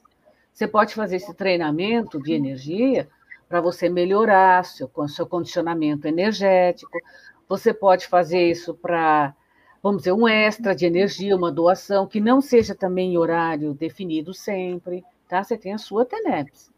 [0.53, 3.09] Você pode fazer esse treinamento de energia
[3.53, 6.99] para você melhorar seu, seu condicionamento energético,
[7.47, 9.37] você pode fazer isso para,
[9.83, 14.33] vamos dizer, um extra de energia, uma doação, que não seja também em horário definido
[14.33, 15.45] sempre, tá?
[15.45, 16.73] Você tem a sua TENEPS.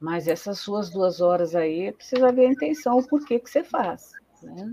[0.00, 4.12] Mas essas suas duas horas aí, precisa ver a intenção, o porquê que você faz.
[4.42, 4.72] Né?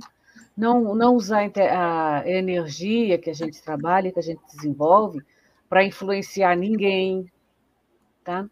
[0.56, 5.20] Não, não usar a energia que a gente trabalha, que a gente desenvolve,
[5.68, 7.30] para influenciar ninguém,
[8.24, 8.48] tá?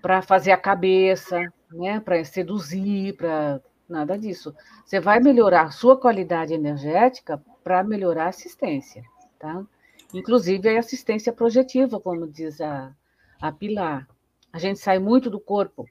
[0.00, 2.00] para fazer a cabeça, né?
[2.00, 4.54] para seduzir, para nada disso.
[4.84, 9.02] Você vai melhorar a sua qualidade energética para melhorar a assistência.
[9.38, 9.64] Tá?
[10.12, 12.94] Inclusive a assistência projetiva, como diz a,
[13.40, 14.08] a Pilar.
[14.52, 15.86] A gente sai muito do corpo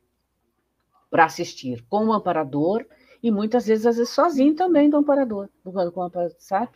[1.09, 2.85] para assistir com o amparador
[3.21, 6.71] e muitas vezes, às vezes, sozinho também do amparador, do, com o amparador, sabe?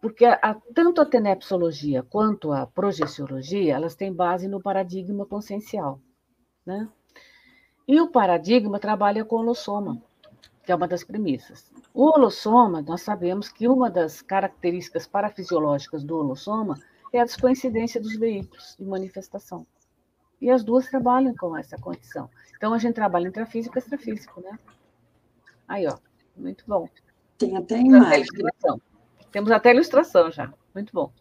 [0.00, 6.00] Porque a, tanto a tenepsologia quanto a projeciologia, elas têm base no paradigma consciencial,
[6.64, 6.88] né?
[7.92, 10.00] E o paradigma trabalha com o holossoma,
[10.64, 11.70] que é uma das premissas.
[11.92, 16.80] O holossoma, nós sabemos que uma das características parafisiológicas do holossoma
[17.12, 19.66] é a descoincidência dos veículos de manifestação.
[20.40, 22.30] E as duas trabalham com essa condição.
[22.56, 24.58] Então, a gente trabalha intrafísico e extrafísico, né?
[25.68, 25.98] Aí, ó,
[26.34, 26.88] muito bom.
[27.36, 28.24] Tem até imagem.
[29.30, 30.50] Temos até ilustração já.
[30.74, 31.12] Muito bom.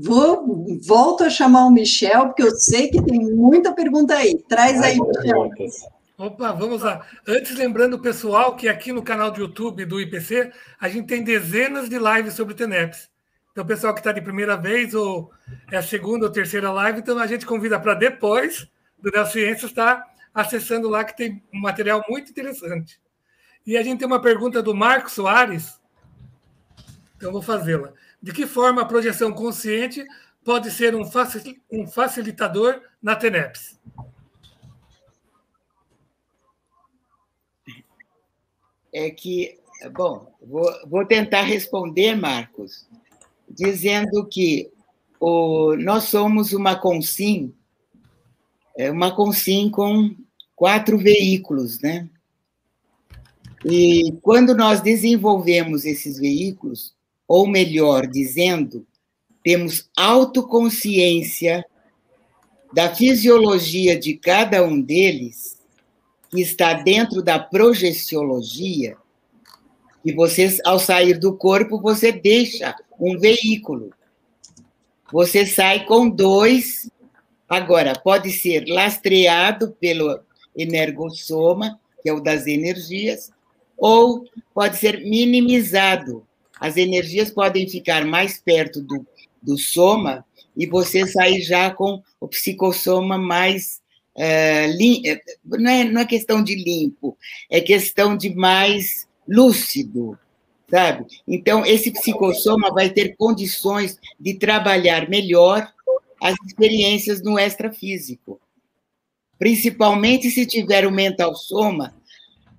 [0.00, 4.38] Vou, volto a chamar o Michel, porque eu sei que tem muita pergunta aí.
[4.48, 5.50] Traz aí, Michel.
[6.16, 7.04] Opa, vamos lá.
[7.26, 11.24] Antes, lembrando o pessoal que aqui no canal do YouTube do IPC, a gente tem
[11.24, 13.10] dezenas de lives sobre TENEPS.
[13.50, 15.32] Então, o pessoal que está de primeira vez, ou
[15.70, 18.68] é a segunda ou terceira live, então a gente convida para depois
[19.00, 23.00] do Ciências estar tá acessando lá, que tem um material muito interessante.
[23.66, 25.80] E a gente tem uma pergunta do Marcos Soares,
[27.16, 27.92] então vou fazê-la.
[28.20, 30.04] De que forma a projeção consciente
[30.44, 33.78] pode ser um facilitador na TENEPS?
[38.92, 39.58] É que,
[39.92, 42.88] bom, vou, vou tentar responder, Marcos,
[43.48, 44.72] dizendo que
[45.20, 47.54] o, nós somos uma consim,
[48.76, 50.16] é uma consim com
[50.56, 52.08] quatro veículos, né?
[53.64, 56.96] E quando nós desenvolvemos esses veículos,
[57.28, 58.86] ou melhor dizendo,
[59.44, 61.62] temos autoconsciência
[62.72, 65.58] da fisiologia de cada um deles,
[66.30, 68.96] que está dentro da projeciologia,
[70.04, 73.90] e você, ao sair do corpo, você deixa um veículo.
[75.12, 76.90] Você sai com dois.
[77.48, 80.20] Agora, pode ser lastreado pelo
[80.56, 83.30] energossoma, que é o das energias,
[83.76, 84.24] ou
[84.54, 86.26] pode ser minimizado
[86.60, 89.06] as energias podem ficar mais perto do,
[89.42, 90.24] do soma
[90.56, 93.80] e você sair já com o psicossoma mais.
[94.16, 97.16] É, lim, é, não, é, não é questão de limpo,
[97.48, 100.18] é questão de mais lúcido,
[100.68, 101.06] sabe?
[101.26, 105.72] Então, esse psicossoma vai ter condições de trabalhar melhor
[106.20, 108.40] as experiências no extrafísico.
[109.38, 111.94] Principalmente se tiver o mental soma,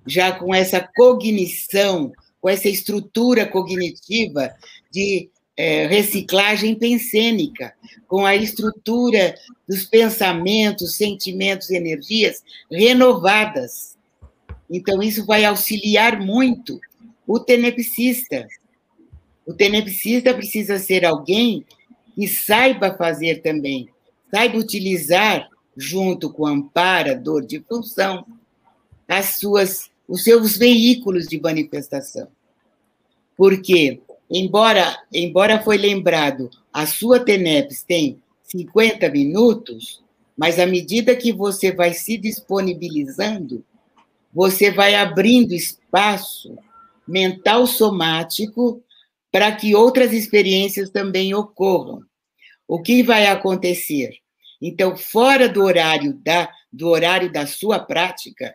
[0.06, 4.54] já com essa cognição com essa estrutura cognitiva
[4.90, 7.74] de é, reciclagem pensênica,
[8.08, 9.34] com a estrutura
[9.68, 13.96] dos pensamentos, sentimentos e energias renovadas.
[14.70, 16.80] Então, isso vai auxiliar muito
[17.26, 18.48] o tenepsista.
[19.46, 21.64] O tenepsista precisa ser alguém
[22.14, 23.88] que saiba fazer também,
[24.30, 28.26] saiba utilizar junto com o amparador de função,
[29.06, 32.26] as suas, os seus veículos de manifestação.
[33.36, 40.02] Porque, embora, embora foi lembrado, a sua TENEPS tem 50 minutos,
[40.36, 43.64] mas à medida que você vai se disponibilizando,
[44.34, 46.58] você vai abrindo espaço
[47.06, 48.82] mental somático
[49.30, 52.02] para que outras experiências também ocorram.
[52.66, 54.10] O que vai acontecer?
[54.60, 58.54] Então, fora do horário da do horário da sua prática,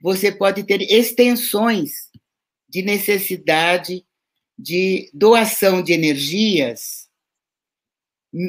[0.00, 2.10] você pode ter extensões
[2.68, 4.04] de necessidade
[4.58, 7.06] de doação de energias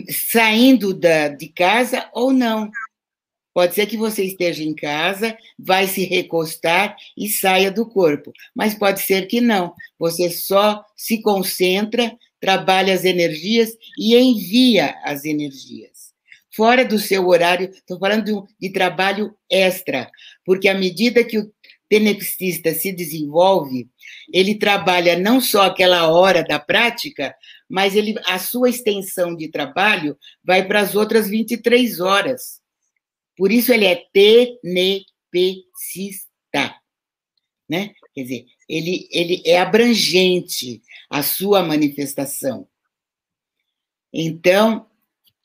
[0.10, 2.70] saindo da, de casa ou não.
[3.54, 8.76] Pode ser que você esteja em casa, vai se recostar e saia do corpo, mas
[8.76, 9.74] pode ser que não.
[9.98, 15.97] Você só se concentra, trabalha as energias e envia as energias.
[16.58, 20.10] Fora do seu horário, estou falando de, trabalho extra,
[20.43, 21.53] porque à medida que o
[21.88, 23.88] tenepsista se desenvolve,
[24.34, 27.36] ele trabalha não só aquela hora da prática,
[27.70, 32.60] mas ele, a sua extensão de trabalho vai para as outras 23 horas.
[33.38, 35.05] Por isso ele é tenepsista,
[37.70, 37.93] né?
[38.16, 42.68] Quer dizer, ele, ele é abrangente a sua manifestação.
[44.12, 44.88] Então,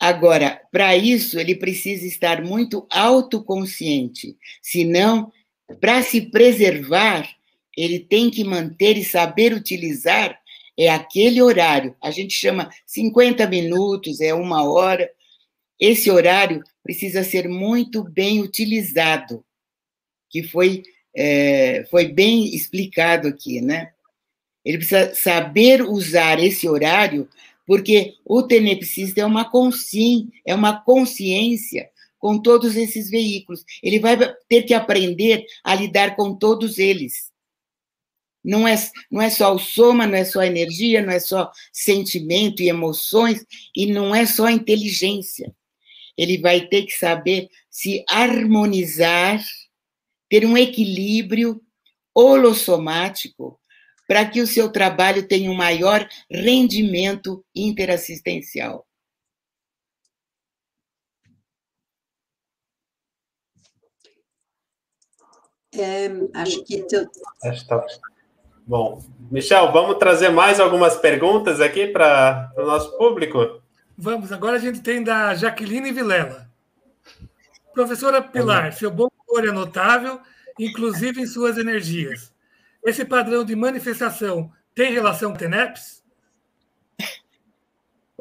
[0.02, 5.32] agora, para isso, ele precisa estar muito autoconsciente, senão,
[5.80, 7.28] para se preservar,
[7.76, 10.38] ele tem que manter e saber utilizar
[10.76, 11.94] é aquele horário.
[12.02, 15.08] A gente chama 50 minutos, é uma hora.
[15.78, 19.44] Esse horário precisa ser muito bem utilizado,
[20.30, 20.82] que foi,
[21.14, 23.92] é, foi bem explicado aqui, né?
[24.64, 27.28] Ele precisa saber usar esse horário,
[27.66, 31.88] porque o tenepsista é uma consciência, é uma consciência
[32.18, 33.64] com todos esses veículos.
[33.82, 34.16] Ele vai
[34.48, 37.30] ter que aprender a lidar com todos eles.
[38.44, 38.74] Não é,
[39.10, 43.44] não é só o soma, não é só energia, não é só sentimento e emoções,
[43.76, 45.54] e não é só inteligência
[46.16, 49.42] ele vai ter que saber se harmonizar,
[50.28, 51.60] ter um equilíbrio
[52.14, 53.58] holossomático
[54.12, 58.86] para que o seu trabalho tenha um maior rendimento interassistencial.
[65.74, 66.82] É, acho que.
[66.82, 67.08] Tu...
[67.66, 67.86] Tá.
[68.66, 73.62] Bom, Michel, vamos trazer mais algumas perguntas aqui para o nosso público?
[73.96, 76.50] Vamos, agora a gente tem da Jaqueline Vilela.
[77.72, 80.20] Professora Pilar, seu bom humor é notável,
[80.58, 82.31] inclusive em suas energias.
[82.84, 86.02] Esse padrão de manifestação tem relação com TENEPS?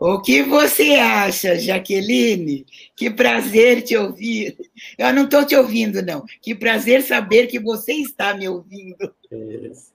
[0.03, 2.65] O que você acha, Jaqueline?
[2.95, 4.57] Que prazer te ouvir.
[4.97, 6.25] Eu não estou te ouvindo, não.
[6.41, 9.13] Que prazer saber que você está me ouvindo.
[9.31, 9.91] Isso.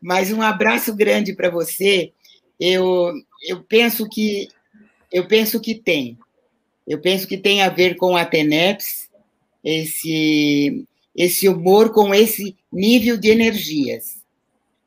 [0.00, 2.10] Mas um abraço grande para você.
[2.58, 3.12] Eu,
[3.46, 4.48] eu penso que
[5.12, 6.18] eu penso que tem.
[6.86, 9.10] Eu penso que tem a ver com a TENEPS,
[9.62, 14.22] esse, esse humor com esse nível de energias.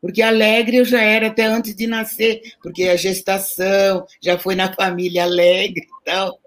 [0.02, 4.74] Porque alegre eu já era até antes de nascer, porque a gestação já foi na
[4.74, 6.40] família alegre e tal.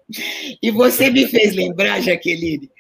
[0.63, 2.71] E você me fez lembrar, Jaqueline,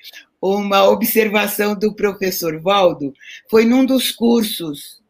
[0.40, 3.12] uma observação do professor Valdo,
[3.50, 5.02] foi num dos cursos,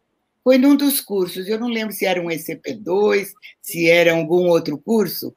[0.42, 3.28] foi num dos cursos, eu não lembro se era um ECP2,
[3.60, 5.34] se era algum outro curso,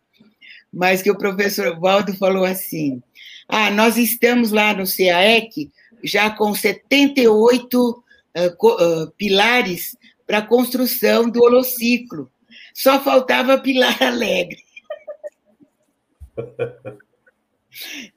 [0.72, 3.04] mas que o professor Valdo falou assim:
[3.48, 5.70] ah, nós estamos lá no CAEC
[6.04, 8.04] já com 78
[8.38, 9.96] uh, pilares
[10.26, 12.32] para a construção do holociclo.
[12.74, 14.64] Só faltava pilar alegre.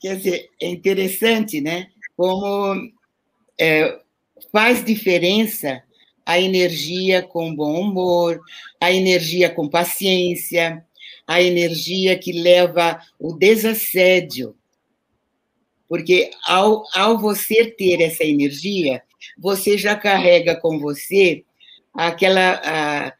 [0.00, 1.88] Quer dizer, é interessante, né?
[2.16, 2.92] Como
[3.60, 3.98] é,
[4.52, 5.82] faz diferença
[6.26, 8.40] a energia com bom humor,
[8.80, 10.84] a energia com paciência,
[11.26, 14.56] a energia que leva o desassédio.
[15.94, 19.00] Porque ao, ao você ter essa energia,
[19.38, 21.44] você já carrega com você
[21.94, 23.12] aquela, a,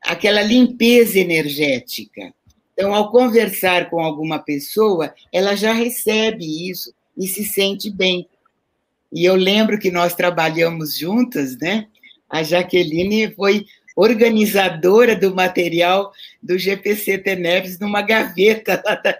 [0.00, 2.32] aquela limpeza energética.
[2.72, 8.28] Então, ao conversar com alguma pessoa, ela já recebe isso e se sente bem.
[9.12, 11.88] E eu lembro que nós trabalhamos juntas, né?
[12.28, 13.66] A Jaqueline foi
[13.96, 19.18] organizadora do material do GPC Teneves numa gaveta da,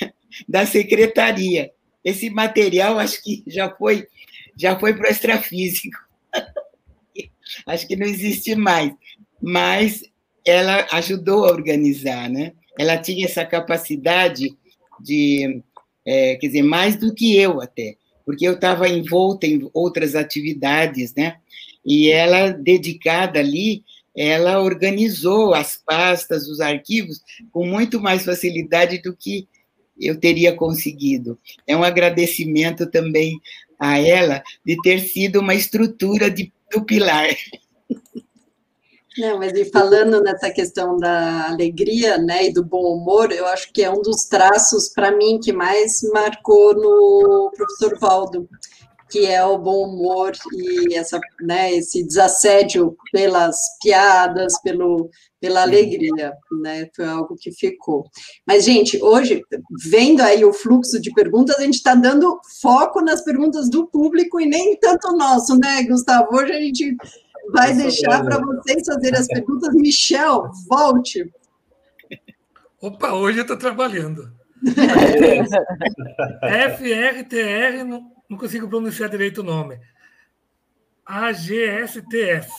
[0.48, 1.75] da secretaria.
[2.06, 4.06] Esse material acho que já foi
[4.56, 5.98] já foi para o extrafísico.
[7.66, 8.92] acho que não existe mais.
[9.42, 10.02] Mas
[10.46, 12.52] ela ajudou a organizar, né?
[12.78, 14.56] Ela tinha essa capacidade
[15.00, 15.60] de,
[16.06, 21.12] é, quer dizer, mais do que eu até, porque eu estava envolta em outras atividades,
[21.14, 21.36] né?
[21.84, 23.82] E ela, dedicada ali,
[24.16, 27.20] ela organizou as pastas, os arquivos,
[27.52, 29.46] com muito mais facilidade do que
[29.98, 31.38] eu teria conseguido.
[31.66, 33.40] É um agradecimento também
[33.78, 37.28] a ela de ter sido uma estrutura de, do pilar.
[39.18, 43.72] Não, mas e falando nessa questão da alegria, né, e do bom humor, eu acho
[43.72, 48.46] que é um dos traços para mim que mais marcou no professor Valdo,
[49.10, 55.08] que é o bom humor e essa, né, esse desassédio pelas piadas, pelo,
[55.40, 58.04] pela alegria, né, foi algo que ficou.
[58.46, 59.42] Mas, gente, hoje,
[59.88, 64.40] vendo aí o fluxo de perguntas, a gente está dando foco nas perguntas do público
[64.40, 66.34] e nem tanto nosso, né, Gustavo?
[66.36, 66.96] Hoje a gente
[67.52, 69.72] vai deixar para vocês fazerem as perguntas.
[69.74, 71.30] Michel, volte.
[72.82, 74.34] Opa, hoje eu estou trabalhando.
[76.76, 79.80] FRTR, não, não consigo pronunciar direito o nome.
[81.04, 82.50] AGSTS.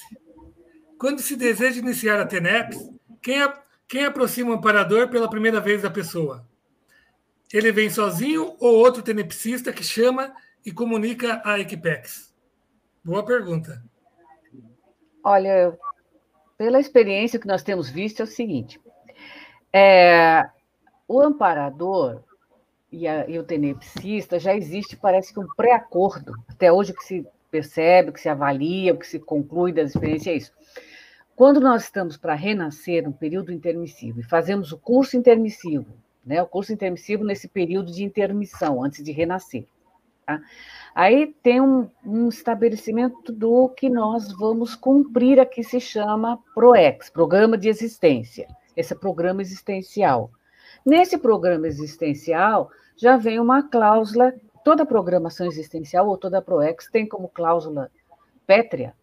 [0.98, 2.90] Quando se deseja iniciar a TENEPS,
[3.22, 6.48] quem, a, quem aproxima o amparador pela primeira vez da pessoa?
[7.54, 10.34] Ele vem sozinho ou outro tenepsista que chama
[10.66, 12.34] e comunica a Equipex?
[13.04, 13.84] Boa pergunta.
[15.24, 15.78] Olha,
[16.58, 18.80] pela experiência que nós temos visto, é o seguinte:
[19.72, 20.50] é,
[21.08, 22.24] o amparador
[22.92, 26.34] e, a, e, o tenepsista já existe, parece que um pré-acordo.
[26.48, 29.92] Até hoje, o que se percebe, o que se avalia, o que se conclui das
[29.92, 30.54] experiências é isso.
[31.36, 35.86] Quando nós estamos para renascer no período intermissivo e fazemos o curso intermissivo,
[36.26, 39.66] né, o curso intermissivo nesse período de intermissão, antes de renascer,
[40.26, 40.42] tá?
[40.96, 47.56] Aí tem um, um, estabelecimento do que nós vamos cumprir aqui, se chama PROEX, Programa
[47.56, 48.48] de Existência.
[48.76, 50.32] Esse é programa existencial.
[50.86, 57.30] Nesse programa existencial, já vem uma cláusula, toda programação existencial ou toda PROEX tem como
[57.30, 57.92] cláusula
[58.46, 58.94] pétrea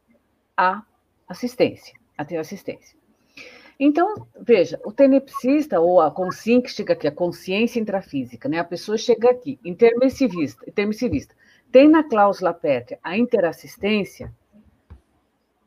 [0.56, 0.82] a
[1.28, 2.96] assistência, a ter assistência.
[3.78, 8.58] Então, veja, o tenepsista ou a consciência que aqui, a consciência intrafísica, né?
[8.58, 11.34] A pessoa chega aqui, intermissivista, intermissivista
[11.74, 14.32] tem na cláusula pétrea a interassistência,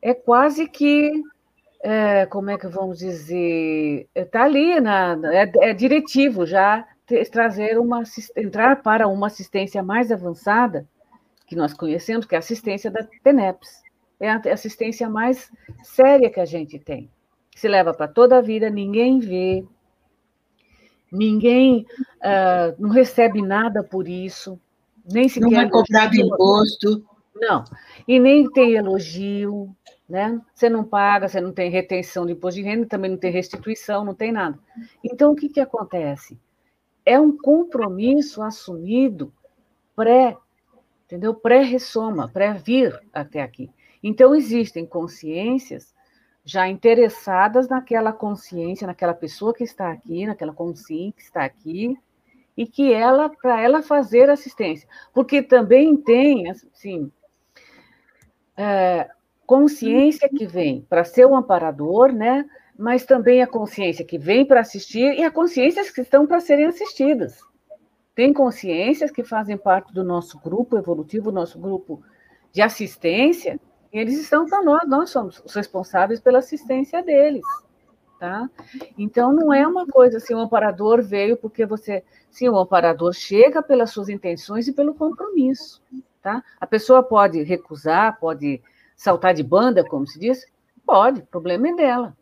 [0.00, 1.12] é quase que,
[1.80, 6.86] é, como é que vamos dizer, está ali, na, é, é, diretivo já
[7.30, 8.02] trazer uma,
[8.36, 10.86] entrar para uma assistência mais avançada,
[11.46, 13.82] que nós conhecemos, que é a assistência da TENEPS.
[14.20, 15.50] É a assistência mais
[15.82, 17.08] séria que a gente tem.
[17.54, 19.64] Se leva para toda a vida, ninguém vê,
[21.10, 24.60] ninguém uh, não recebe nada por isso,
[25.10, 25.48] nem sequer.
[25.48, 27.04] Não é cobrado imposto.
[27.34, 27.64] Não,
[28.06, 29.74] e nem tem elogio,
[30.08, 30.40] né?
[30.54, 34.04] Você não paga, você não tem retenção de imposto de renda, também não tem restituição,
[34.04, 34.58] não tem nada.
[35.04, 36.38] Então, o que, que acontece?
[37.04, 39.32] É um compromisso assumido
[39.94, 40.36] pré,
[41.04, 41.34] entendeu?
[41.34, 43.70] Pré-ressoma, pré-vir até aqui.
[44.02, 45.94] Então, existem consciências
[46.44, 51.94] já interessadas naquela consciência, naquela pessoa que está aqui, naquela consciência que está aqui,
[52.56, 54.88] e que ela, para ela fazer assistência.
[55.12, 57.12] Porque também tem, assim,
[58.56, 59.08] é,
[59.48, 62.44] consciência que vem para ser um amparador, né?
[62.76, 66.66] Mas também a consciência que vem para assistir e a consciências que estão para serem
[66.66, 67.40] assistidas.
[68.14, 72.02] Tem consciências que fazem parte do nosso grupo evolutivo, nosso grupo
[72.52, 73.58] de assistência,
[73.90, 77.46] e eles estão para nós, nós somos os responsáveis pela assistência deles.
[78.20, 78.50] Tá?
[78.98, 82.04] Então, não é uma coisa assim, o amparador veio porque você.
[82.30, 85.80] Sim, o amparador chega pelas suas intenções e pelo compromisso.
[86.20, 86.44] Tá?
[86.60, 88.60] A pessoa pode recusar, pode
[88.98, 90.44] saltar de banda, como se diz?
[90.84, 92.16] Pode, o problema é dela.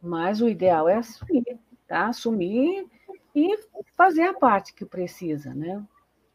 [0.00, 2.06] Mas o ideal é assumir, tá?
[2.06, 2.86] Assumir
[3.34, 3.58] e
[3.96, 5.84] fazer a parte que precisa, né?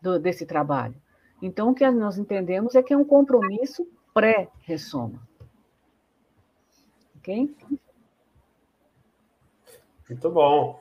[0.02, 0.96] Do, desse trabalho.
[1.42, 5.26] Então, o que nós entendemos é que é um compromisso pré-ressoma.
[7.18, 7.56] Ok?
[10.10, 10.80] Muito bom.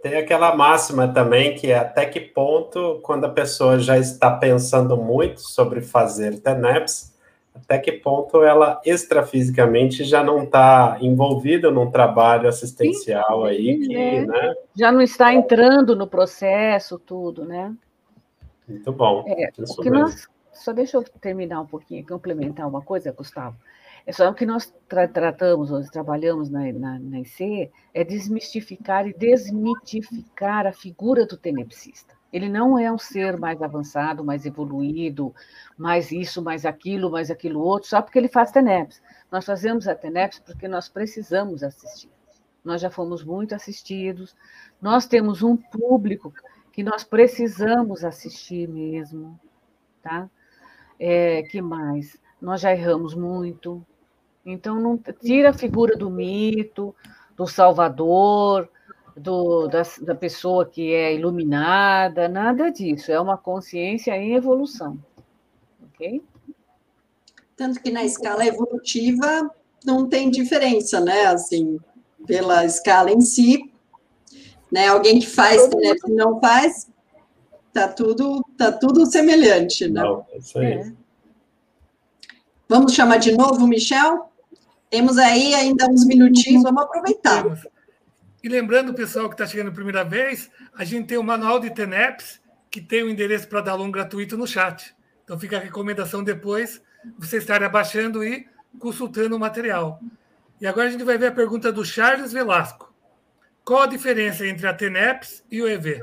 [0.00, 4.96] Tem aquela máxima também que é até que ponto, quando a pessoa já está pensando
[4.96, 7.10] muito sobre fazer TENEPS,
[7.54, 13.88] até que ponto ela extrafisicamente já não está envolvida num trabalho assistencial sim, aí que,
[13.88, 14.26] né?
[14.26, 14.54] né?
[14.74, 17.74] Já não está entrando no processo, tudo, né?
[18.68, 19.24] Muito bom.
[19.26, 23.56] É, o que nós, só deixa eu terminar um pouquinho, complementar uma coisa, Gustavo.
[24.06, 29.06] É só o que nós tra tratamos, nós trabalhamos na, na, na IC, é desmistificar
[29.06, 32.19] e desmitificar a figura do tenepsista.
[32.32, 35.34] Ele não é um ser mais avançado, mais evoluído,
[35.76, 39.02] mais isso, mais aquilo, mais aquilo outro, só porque ele faz TENEPS.
[39.30, 42.10] Nós fazemos a TENEPS porque nós precisamos assistir.
[42.64, 44.36] Nós já fomos muito assistidos,
[44.80, 46.32] nós temos um público
[46.72, 49.38] que nós precisamos assistir mesmo,
[50.02, 50.28] tá?
[50.98, 52.18] É, que mais?
[52.40, 53.84] Nós já erramos muito,
[54.44, 56.94] então não tira a figura do mito,
[57.36, 58.68] do Salvador,
[59.20, 63.12] do, da, da pessoa que é iluminada, nada disso.
[63.12, 64.98] É uma consciência em evolução,
[65.84, 66.22] ok?
[67.56, 69.50] Tanto que na escala evolutiva
[69.84, 71.26] não tem diferença, né?
[71.26, 71.78] Assim,
[72.26, 73.70] pela escala em si,
[74.72, 74.88] né?
[74.88, 75.94] Alguém que faz, né?
[76.02, 76.88] Que não faz,
[77.72, 80.02] tá tudo, tá tudo semelhante, né?
[80.02, 80.72] Não, é isso aí.
[80.72, 80.92] É.
[82.66, 84.30] Vamos chamar de novo, Michel?
[84.88, 87.44] Temos aí ainda uns minutinhos, vamos aproveitar.
[88.42, 91.70] E lembrando, pessoal que está chegando a primeira vez, a gente tem o manual de
[91.70, 94.94] TENEPS, que tem o endereço para download gratuito no chat.
[95.24, 96.82] Então fica a recomendação depois,
[97.18, 100.00] você estarem abaixando e consultando o material.
[100.60, 102.92] E agora a gente vai ver a pergunta do Charles Velasco.
[103.64, 106.00] Qual a diferença entre a TENEPS e o EV?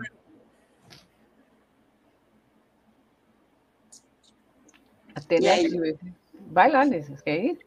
[5.16, 6.00] A TENEPS e, o EV.
[6.52, 7.60] Vai lá, Nessa, quer ir?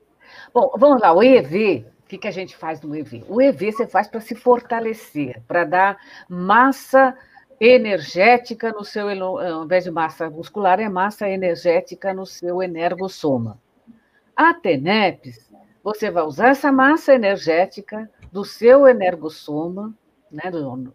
[0.55, 3.25] Bom, vamos lá, o EV, que, que a gente faz no EV?
[3.29, 5.97] O EV você faz para se fortalecer, para dar
[6.29, 7.17] massa
[7.61, 13.61] energética no seu, ao invés de massa muscular, é massa energética no seu energossoma.
[14.35, 15.53] A TENEPS,
[15.85, 19.95] você vai usar essa massa energética do seu energossoma,
[20.33, 20.93] né, do,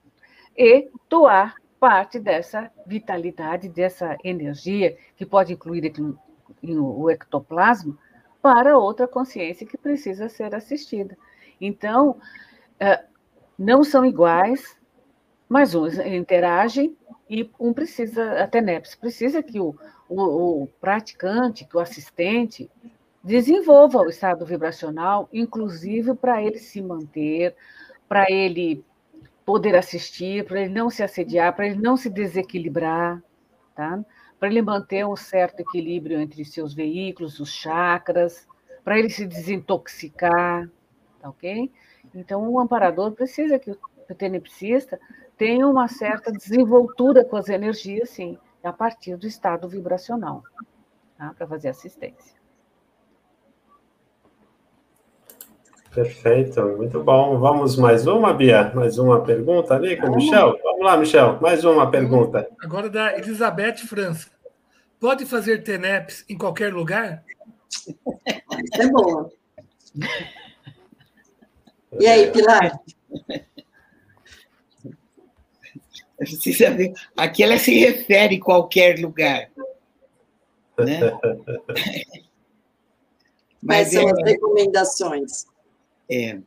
[0.57, 5.93] e doar parte dessa vitalidade, dessa energia, que pode incluir
[6.61, 7.97] o ectoplasma,
[8.45, 11.17] para outra consciência que precisa ser assistida.
[11.59, 12.17] Então,
[12.79, 13.03] é,
[13.57, 14.77] não são iguais,
[15.49, 16.95] mas uns interagem
[17.27, 19.75] e um precisa, até NEPS, precisa que o,
[20.07, 22.69] o, o praticante, que o assistente,
[23.23, 27.55] desenvolva o estado vibracional, inclusive para ele se manter,
[28.07, 28.85] para ele
[29.43, 33.23] poder assistir, para ele não se assediar, para ele não se desequilibrar,
[33.73, 34.05] tá?
[34.39, 38.47] Para ele manter um certo equilíbrio entre seus veículos, os chakras,
[38.83, 40.69] para ele se desintoxicar,
[41.19, 41.71] tá ok?
[42.13, 44.99] Então, o amparador precisa que o tenepsista
[45.37, 50.43] tenha uma certa desenvoltura com as energias, sim, a partir do estado vibracional,
[51.17, 51.33] tá?
[51.37, 52.44] para fazer assistência.
[55.95, 57.39] Perfeito, muito bom.
[57.39, 58.69] Vamos mais uma, Bia?
[58.75, 60.59] Mais uma pergunta ali com o Michel?
[60.61, 62.45] Vamos lá, Michel, mais uma pergunta.
[62.61, 64.29] Agora da Elizabeth França.
[64.99, 67.23] Pode fazer TENEPS em qualquer lugar?
[67.71, 67.95] Isso
[68.77, 69.29] é bom.
[71.97, 72.77] E aí, Pilar?
[76.17, 76.91] Precisa ver.
[77.15, 79.49] Aqui ela se refere a qualquer lugar.
[80.77, 80.99] Né?
[83.63, 85.54] Mas Quais são é, as recomendações?
[86.09, 86.37] É,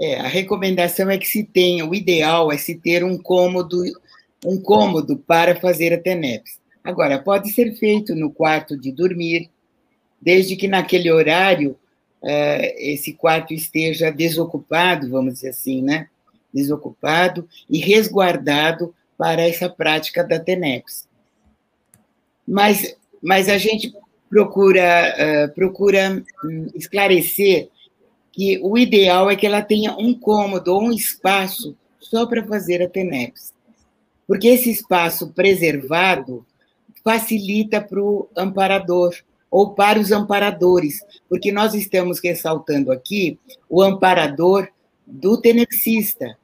[0.00, 3.82] é, a recomendação é que se tenha, o ideal é se ter um cômodo,
[4.44, 6.60] um cômodo para fazer a TENEPS.
[6.84, 9.50] Agora, pode ser feito no quarto de dormir,
[10.20, 11.76] desde que naquele horário
[12.22, 16.08] é, esse quarto esteja desocupado, vamos dizer assim, né?
[16.52, 21.08] Desocupado e resguardado para essa prática da TENEPS.
[22.46, 23.92] Mas, mas a gente
[24.28, 25.14] procura,
[25.48, 27.68] uh, procura hum, esclarecer
[28.36, 32.82] que o ideal é que ela tenha um cômodo ou um espaço só para fazer
[32.82, 33.54] a TENEPS.
[34.28, 36.44] Porque esse espaço preservado
[37.02, 39.14] facilita para o amparador
[39.50, 43.38] ou para os amparadores, porque nós estamos ressaltando aqui
[43.70, 44.68] o amparador
[45.06, 46.36] do tenepsista,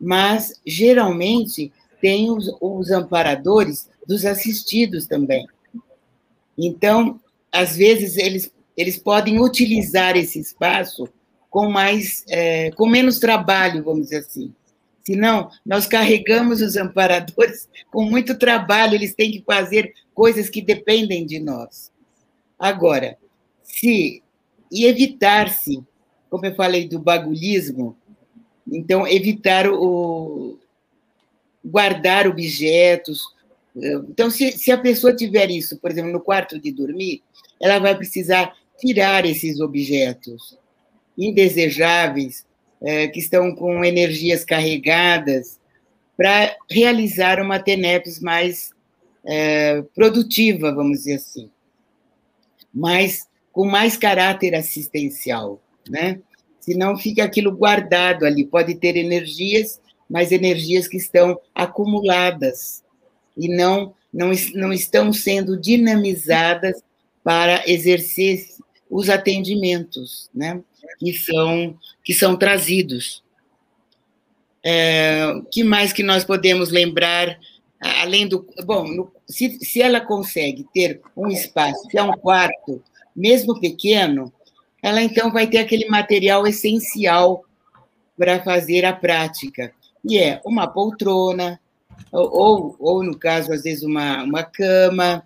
[0.00, 5.48] mas geralmente tem os, os amparadores dos assistidos também.
[6.56, 7.18] Então,
[7.50, 11.08] às vezes eles, eles podem utilizar esse espaço
[11.50, 14.54] com mais, é, com menos trabalho, vamos dizer assim.
[15.02, 21.26] Senão, nós carregamos os amparadores com muito trabalho, eles têm que fazer coisas que dependem
[21.26, 21.90] de nós.
[22.58, 23.18] Agora,
[23.64, 24.22] se
[24.70, 25.82] e evitar-se,
[26.28, 27.96] como eu falei do bagulhismo,
[28.70, 30.56] então evitar o
[31.64, 33.22] guardar objetos.
[33.74, 37.22] Então, se, se a pessoa tiver isso, por exemplo, no quarto de dormir,
[37.60, 40.59] ela vai precisar tirar esses objetos
[41.16, 42.46] indesejáveis,
[42.82, 45.58] é, que estão com energias carregadas,
[46.16, 48.70] para realizar uma TENEPS mais
[49.24, 51.50] é, produtiva, vamos dizer assim,
[52.72, 56.20] mais, com mais caráter assistencial, né?
[56.60, 62.84] Senão fica aquilo guardado ali, pode ter energias, mas energias que estão acumuladas
[63.36, 66.82] e não, não, não estão sendo dinamizadas
[67.24, 68.46] para exercer
[68.90, 70.60] os atendimentos, né?
[70.98, 73.22] que são, que são trazidos.
[74.62, 77.38] É, que mais que nós podemos lembrar
[77.80, 78.46] além do.
[78.64, 82.82] Bom, no, se, se ela consegue ter um espaço, que é um quarto,
[83.16, 84.30] mesmo pequeno,
[84.82, 87.44] ela então vai ter aquele material essencial
[88.18, 89.72] para fazer a prática,
[90.04, 91.58] e é uma poltrona,
[92.12, 95.24] ou, ou, no caso, às vezes, uma, uma cama,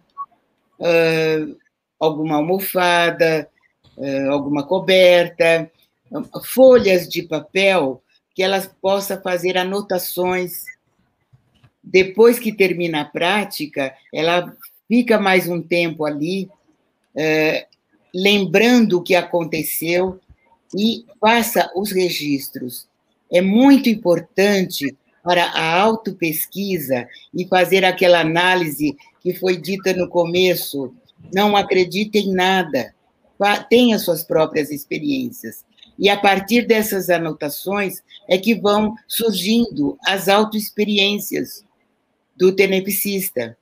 [0.78, 1.56] uh,
[1.98, 3.48] alguma almofada,
[4.30, 5.70] alguma coberta,
[6.44, 8.02] folhas de papel
[8.34, 10.64] que elas possam fazer anotações.
[11.82, 14.54] Depois que termina a prática, ela
[14.88, 16.48] fica mais um tempo ali,
[17.14, 17.66] uh,
[18.14, 20.20] lembrando o que aconteceu
[20.76, 22.88] e faça os registros.
[23.30, 30.92] É muito importante para a autopesquisa e fazer aquela análise que foi dita no começo.
[31.32, 32.93] Não acredite em nada,
[33.68, 35.64] tenha suas próprias experiências.
[35.98, 41.64] E a partir dessas anotações é que vão surgindo as autoexperiências
[42.36, 43.56] do tenepsista.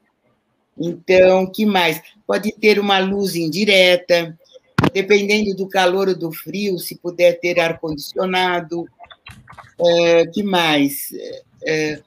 [0.78, 2.00] Então, que mais?
[2.26, 4.36] Pode ter uma luz indireta,
[4.92, 8.86] dependendo do calor ou do frio, se puder ter ar-condicionado.
[9.78, 11.08] É, que mais?
[11.64, 12.00] É,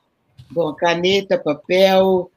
[0.49, 2.32] bom, caneta, papel.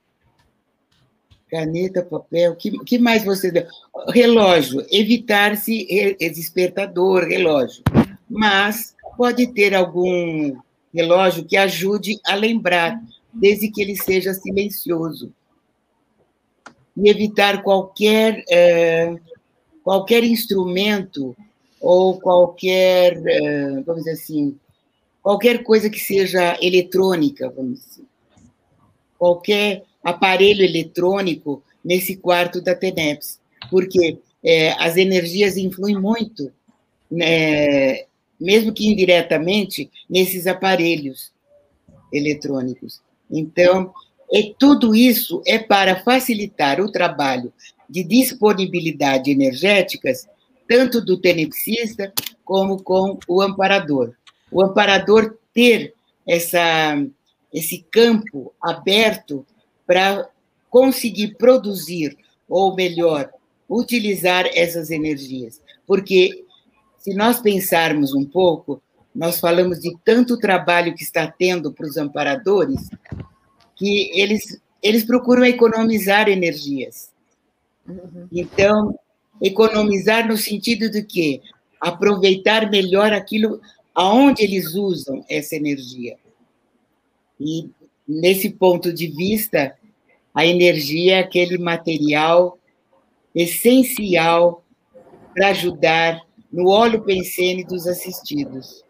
[1.51, 2.55] Caneta, papel.
[2.57, 3.66] que, que mais você.
[4.09, 4.84] Relógio.
[4.90, 5.86] Evitar-se
[6.18, 7.82] despertador, relógio.
[8.28, 10.57] Mas pode ter algum
[10.92, 13.01] relógio que ajude a lembrar,
[13.32, 15.32] desde que ele seja silencioso.
[16.96, 19.16] E evitar qualquer, é,
[19.84, 21.36] qualquer instrumento
[21.80, 24.59] ou qualquer, é, vamos dizer assim,
[25.22, 28.05] qualquer coisa que seja eletrônica, vamos dizer.
[29.16, 33.40] Qualquer aparelho eletrônico nesse quarto da TENEPS,
[33.70, 36.52] porque é, as energias influem muito,
[37.11, 38.04] né,
[38.40, 41.32] mesmo que indiretamente, nesses aparelhos
[42.12, 43.00] eletrônicos.
[43.30, 43.92] Então,
[44.30, 47.52] e tudo isso é para facilitar o trabalho
[47.88, 50.28] de disponibilidade energéticas,
[50.68, 52.12] tanto do tenepsista
[52.44, 54.14] como com o amparador
[54.50, 55.94] o amparador ter
[56.26, 57.02] essa,
[57.52, 59.46] esse campo aberto
[59.89, 60.28] para
[60.68, 62.14] conseguir produzir,
[62.47, 63.30] ou melhor,
[63.66, 65.62] utilizar essas energias.
[65.86, 66.45] Porque,
[66.99, 68.82] se nós pensarmos um pouco,
[69.14, 72.91] nós falamos de tanto trabalho que está tendo para os amparadores,
[73.74, 77.11] que eles, eles procuram economizar energias.
[78.30, 78.95] Então,
[79.41, 81.41] economizar no sentido de que
[81.80, 83.59] aproveitar melhor aquilo,
[83.95, 86.18] aonde eles usam essa energia.
[87.41, 87.70] E,
[88.09, 89.76] nesse ponto de vista,
[90.34, 92.59] a energia é aquele material
[93.34, 94.64] essencial
[95.34, 98.82] para ajudar no óleo pensene dos assistidos.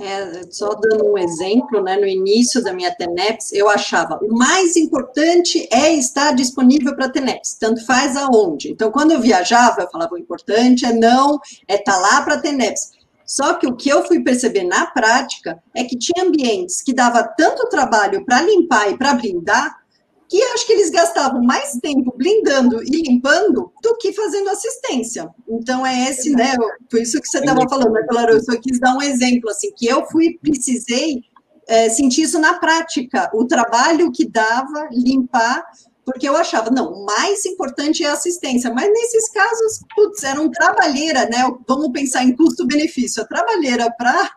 [0.00, 4.74] É, só dando um exemplo, né, no início da minha TENEPS, eu achava o mais
[4.74, 8.70] importante é estar disponível para a TENEPS, tanto faz aonde.
[8.72, 11.38] Então, quando eu viajava, eu falava o importante é não,
[11.68, 13.01] é estar tá lá para a TENEPS.
[13.26, 17.22] Só que o que eu fui perceber na prática é que tinha ambientes que dava
[17.22, 19.82] tanto trabalho para limpar e para blindar,
[20.28, 25.28] que acho que eles gastavam mais tempo blindando e limpando do que fazendo assistência.
[25.46, 26.54] Então é esse, né?
[26.90, 28.32] Foi isso que você estava falando, né, Claro?
[28.32, 31.20] Eu só quis dar um exemplo assim, que eu fui precisei
[31.68, 35.64] é, sentir isso na prática, o trabalho que dava limpar
[36.04, 40.40] porque eu achava, não, o mais importante é a assistência, mas nesses casos, putz, era
[40.40, 41.38] um trabalheira, né?
[41.66, 44.32] Vamos pensar em custo-benefício, a trabalheira para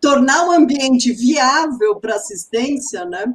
[0.00, 3.32] tornar o ambiente viável para assistência, né?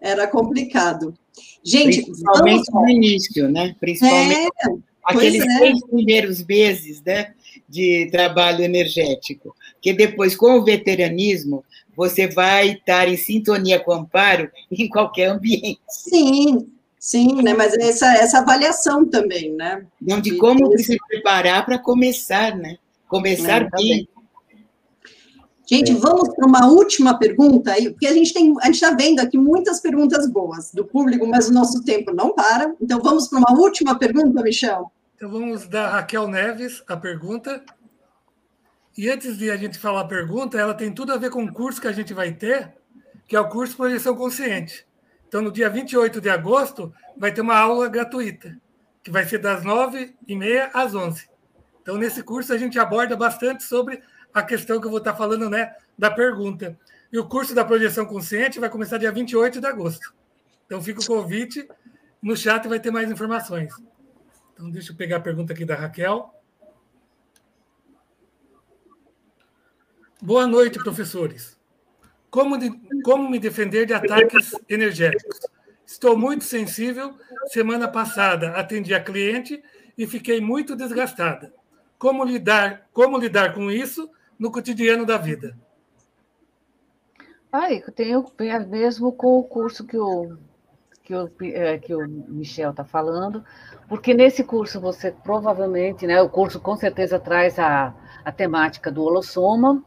[0.00, 1.14] Era complicado.
[1.62, 2.88] Gente, principalmente vamos...
[2.88, 3.74] no início, né?
[3.78, 5.58] Principalmente é, aqueles é.
[5.58, 7.34] seis primeiros meses, né?
[7.68, 11.64] De trabalho energético, que depois, com o veteranismo,
[11.96, 15.80] você vai estar em sintonia com o amparo em qualquer ambiente.
[15.88, 16.68] Sim,
[16.98, 17.54] sim, né?
[17.54, 19.86] Mas essa, essa avaliação também, né?
[20.00, 22.76] Não, de como se preparar para começar, né?
[23.08, 24.08] Começar é, bem.
[25.66, 29.20] Gente, vamos para uma última pergunta aí, porque a gente tem, a gente está vendo
[29.20, 32.74] aqui muitas perguntas boas do público, mas o nosso tempo não para.
[32.80, 34.92] Então vamos para uma última pergunta, Michel.
[35.16, 37.64] Então vamos dar Raquel Neves a pergunta.
[38.96, 41.52] E antes de a gente falar a pergunta, ela tem tudo a ver com o
[41.52, 42.72] curso que a gente vai ter,
[43.26, 44.86] que é o curso Projeção Consciente.
[45.26, 48.56] Então, no dia 28 de agosto, vai ter uma aula gratuita,
[49.02, 51.28] que vai ser das 9h30 às 11
[51.82, 54.00] Então, nesse curso, a gente aborda bastante sobre
[54.32, 56.78] a questão que eu vou estar falando, né, da pergunta.
[57.12, 60.14] E o curso da Projeção Consciente vai começar dia 28 de agosto.
[60.66, 61.68] Então, fica o convite.
[62.22, 63.72] No chat vai ter mais informações.
[64.52, 66.33] Então, deixa eu pegar a pergunta aqui da Raquel.
[70.26, 71.54] Boa noite, professores.
[72.30, 72.70] Como, de,
[73.02, 75.38] como me defender de ataques energéticos?
[75.84, 77.12] Estou muito sensível.
[77.48, 79.62] Semana passada atendi a cliente
[79.98, 81.52] e fiquei muito desgastada.
[81.98, 85.58] Como lidar, como lidar com isso no cotidiano da vida?
[87.52, 88.24] Ah, eu tenho
[88.66, 90.38] mesmo com o curso que o,
[91.02, 93.44] que o, é, que o Michel está falando,
[93.90, 97.94] porque nesse curso você provavelmente, né, o curso com certeza traz a,
[98.24, 99.84] a temática do holossoma,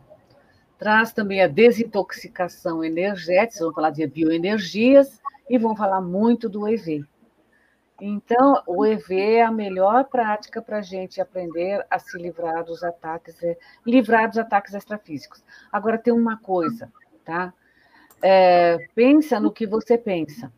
[0.77, 5.19] traz também a desintoxicação energética, vamos falar de bioenergias,
[5.49, 7.05] e vão falar muito do EV.
[7.99, 12.83] Então, o EV é a melhor prática para a gente aprender a se livrar dos
[12.83, 15.43] ataques, é, livrar dos ataques extrafísicos.
[15.71, 16.91] Agora, tem uma coisa,
[17.25, 17.51] tá?
[18.21, 20.51] É, pensa no que você pensa.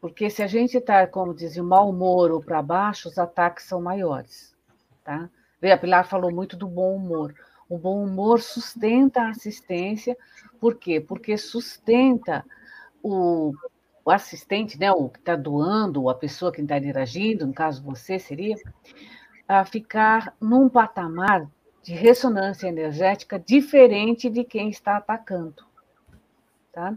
[0.00, 3.82] Porque se a gente está, como dizia, mau humor ou para baixo, os ataques são
[3.82, 4.54] maiores,
[5.02, 5.28] tá?
[5.60, 7.34] A Pilar falou muito do bom humor.
[7.68, 10.16] O bom humor sustenta a assistência,
[10.58, 11.00] por quê?
[11.00, 12.44] Porque sustenta
[13.02, 13.52] o
[14.08, 18.18] o assistente, né, o que está doando, a pessoa que está interagindo, no caso você
[18.18, 18.56] seria,
[19.46, 21.46] a ficar num patamar
[21.82, 25.62] de ressonância energética diferente de quem está atacando.
[26.72, 26.96] Tá?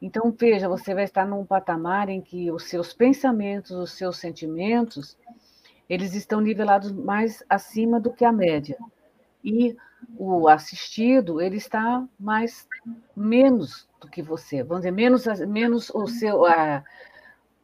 [0.00, 5.18] Então, veja, você vai estar num patamar em que os seus pensamentos, os seus sentimentos,
[5.88, 8.78] eles estão nivelados mais acima do que a média.
[9.46, 9.76] E
[10.18, 12.66] o assistido, ele está mais
[13.14, 16.82] menos do que você, vamos dizer, menos, menos o seu a,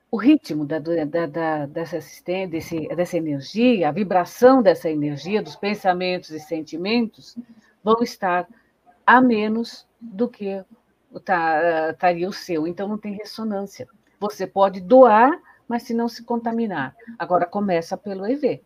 [0.08, 5.56] o ritmo da, da, da, dessa assistência, desse, dessa energia, a vibração dessa energia, dos
[5.56, 7.36] pensamentos e sentimentos,
[7.82, 8.46] vão estar
[9.04, 10.64] a menos do que
[11.90, 12.64] estaria o seu.
[12.64, 13.88] Então, não tem ressonância.
[14.20, 16.94] Você pode doar, mas se não se contaminar.
[17.18, 18.62] Agora, começa pelo EV.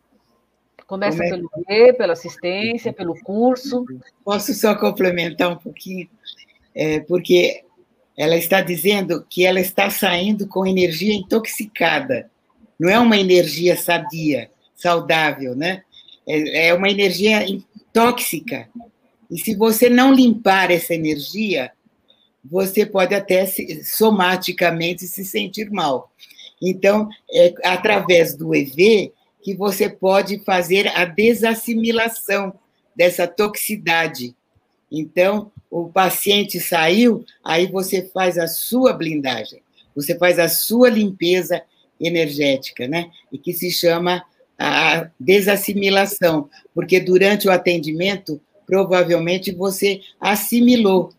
[0.85, 1.35] Começa Começa.
[1.35, 3.85] pelo EV, pela assistência, pelo curso.
[4.23, 6.09] Posso só complementar um pouquinho?
[6.73, 7.63] É, porque
[8.17, 12.29] ela está dizendo que ela está saindo com energia intoxicada.
[12.79, 15.83] Não é uma energia sadia, saudável, né?
[16.27, 17.45] É, é uma energia
[17.91, 18.69] tóxica.
[19.29, 21.71] E se você não limpar essa energia,
[22.43, 26.11] você pode até se, somaticamente se sentir mal.
[26.61, 29.11] Então, é através do EV
[29.41, 32.53] que você pode fazer a desassimilação
[32.95, 34.35] dessa toxicidade.
[34.91, 39.61] Então, o paciente saiu, aí você faz a sua blindagem,
[39.95, 41.61] você faz a sua limpeza
[41.99, 43.11] energética, né?
[43.31, 44.23] E que se chama
[44.57, 51.11] a desassimilação, porque durante o atendimento, provavelmente você assimilou,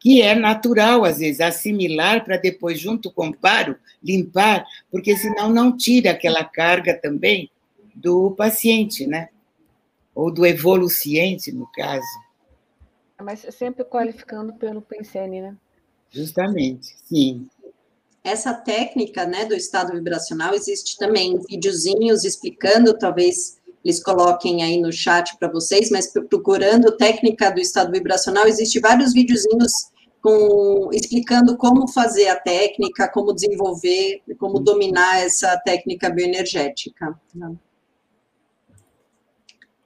[0.00, 5.50] que é natural, às vezes, assimilar para depois, junto com o paro, limpar, porque senão
[5.50, 7.50] não tira aquela carga também
[7.98, 9.28] do paciente, né?
[10.14, 12.06] Ou do evoluciente, no caso.
[13.20, 15.56] Mas sempre qualificando pelo PNCN, né?
[16.10, 17.48] Justamente, sim.
[18.22, 24.92] Essa técnica, né, do estado vibracional, existe também videozinhos explicando, talvez eles coloquem aí no
[24.92, 29.72] chat para vocês, mas procurando técnica do estado vibracional, existe vários videozinhos
[30.20, 37.18] com, explicando como fazer a técnica, como desenvolver, como dominar essa técnica bioenergética.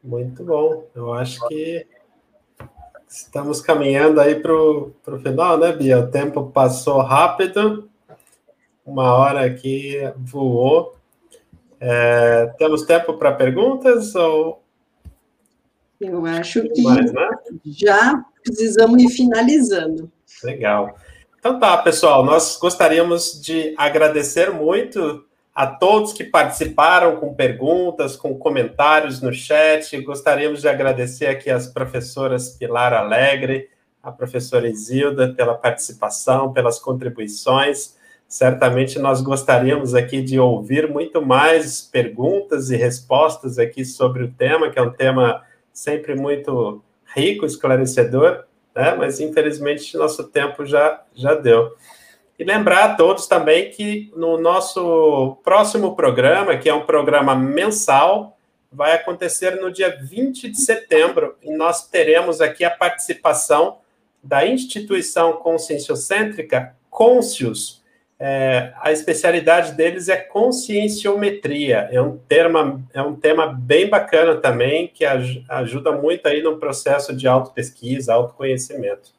[0.02, 0.84] Muito bom.
[0.94, 1.86] Eu acho que
[3.12, 5.98] Estamos caminhando aí para o final, né, Bia?
[5.98, 7.90] O tempo passou rápido,
[8.86, 10.96] uma hora aqui voou.
[11.78, 14.62] É, temos tempo para perguntas ou?
[16.00, 17.28] Eu acho que Mais, né?
[17.66, 20.10] já precisamos ir finalizando.
[20.42, 20.96] Legal.
[21.38, 25.22] Então tá, pessoal, nós gostaríamos de agradecer muito
[25.54, 30.00] a todos que participaram com perguntas, com comentários no chat.
[30.00, 33.68] Gostaríamos de agradecer aqui as professoras Pilar Alegre,
[34.02, 37.96] a professora Isilda, pela participação, pelas contribuições.
[38.26, 44.70] Certamente nós gostaríamos aqui de ouvir muito mais perguntas e respostas aqui sobre o tema,
[44.70, 46.82] que é um tema sempre muito
[47.14, 48.44] rico, esclarecedor,
[48.74, 48.94] né?
[48.94, 51.76] mas infelizmente nosso tempo já, já deu.
[52.38, 58.36] E lembrar a todos também que no nosso próximo programa, que é um programa mensal,
[58.72, 63.78] vai acontecer no dia 20 de setembro, e nós teremos aqui a participação
[64.22, 67.82] da instituição conscienciocêntrica Conscius.
[68.18, 71.88] É, a especialidade deles é conscienciometria.
[71.90, 77.14] É um, tema, é um tema bem bacana também, que ajuda muito aí no processo
[77.14, 79.10] de autopesquisa, autoconhecimento.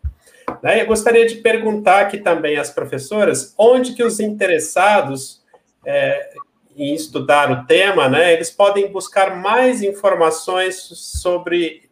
[0.62, 0.82] Né?
[0.82, 5.44] Eu gostaria de perguntar aqui também às professoras onde que os interessados
[5.86, 6.34] é,
[6.76, 11.90] em estudar o tema, né, eles podem buscar mais informações sobre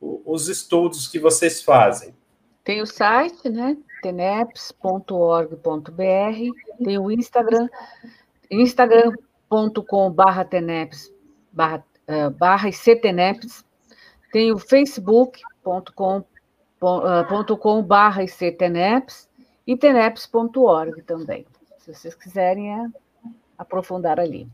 [0.00, 2.14] os estudos que vocês fazem.
[2.64, 3.76] Tem o site, né?
[4.02, 5.64] teneps.org.br,
[6.82, 7.68] tem o Instagram,
[8.50, 11.12] instagram.com barra teneps,
[11.52, 13.64] barra, uh, barra icteneps,
[14.32, 16.24] tem o facebook.com
[16.82, 19.28] uh, barra icteneps
[19.66, 21.46] e teneps.org também,
[21.78, 22.88] se vocês quiserem é,
[23.58, 24.48] aprofundar ali.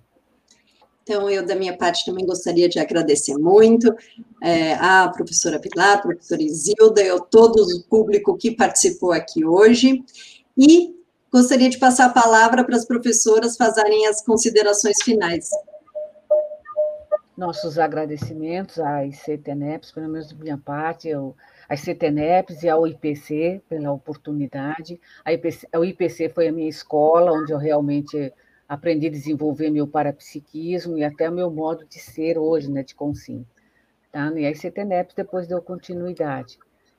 [1.02, 3.94] Então, eu, da minha parte, também gostaria de agradecer muito
[4.42, 10.04] é, à professora Pilar, professora Isilda, eu, todo o público que participou aqui hoje,
[10.58, 10.96] e
[11.30, 15.48] gostaria de passar a palavra para as professoras fazerem as considerações finais.
[17.36, 21.36] Nossos agradecimentos à ICTNEPS, pelo menos da minha parte, eu,
[21.68, 25.00] à ICTNEPS e ao IPC pela oportunidade.
[25.24, 28.32] A IPC, o IPC foi a minha escola, onde eu realmente
[28.68, 32.94] aprendi a desenvolver meu parapsiquismo e até o meu modo de ser hoje, né, de
[32.94, 33.46] consciência.
[34.10, 34.32] Tá?
[34.32, 36.58] E a ICTNEPS depois deu continuidade.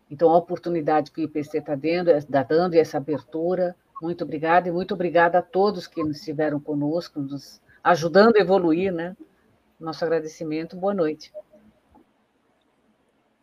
[0.09, 4.69] Então, a oportunidade que o IPC está dando, tá dando e essa abertura, muito obrigada,
[4.69, 9.17] e muito obrigada a todos que estiveram conosco, nos ajudando a evoluir, né?
[9.79, 11.31] Nosso agradecimento, boa noite.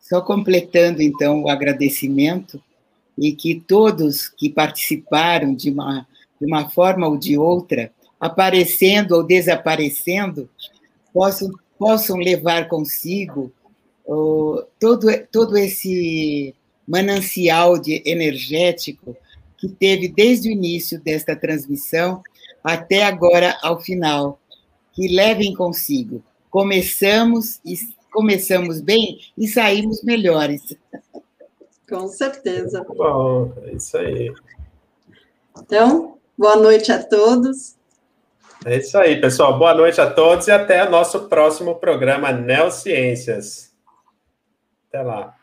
[0.07, 2.61] Só completando, então, o agradecimento,
[3.17, 6.05] e que todos que participaram de uma,
[6.39, 10.47] de uma forma ou de outra aparecendo ou desaparecendo,
[11.13, 13.51] possam, possam levar consigo
[14.05, 16.53] oh, todo, todo esse
[16.87, 19.17] manancial de energético
[19.57, 22.21] que teve desde o início desta transmissão
[22.63, 24.39] até agora ao final,
[24.93, 26.23] que levem consigo.
[26.49, 27.75] Começamos e
[28.15, 30.61] começamos bem e saímos melhores.
[31.87, 32.81] Com certeza.
[32.87, 34.33] Bom, é isso aí.
[35.59, 37.75] Então, boa noite a todos.
[38.65, 39.59] É isso aí, pessoal.
[39.59, 43.75] Boa noite a todos e até o nosso próximo programa Neociências.
[44.87, 45.34] Até lá.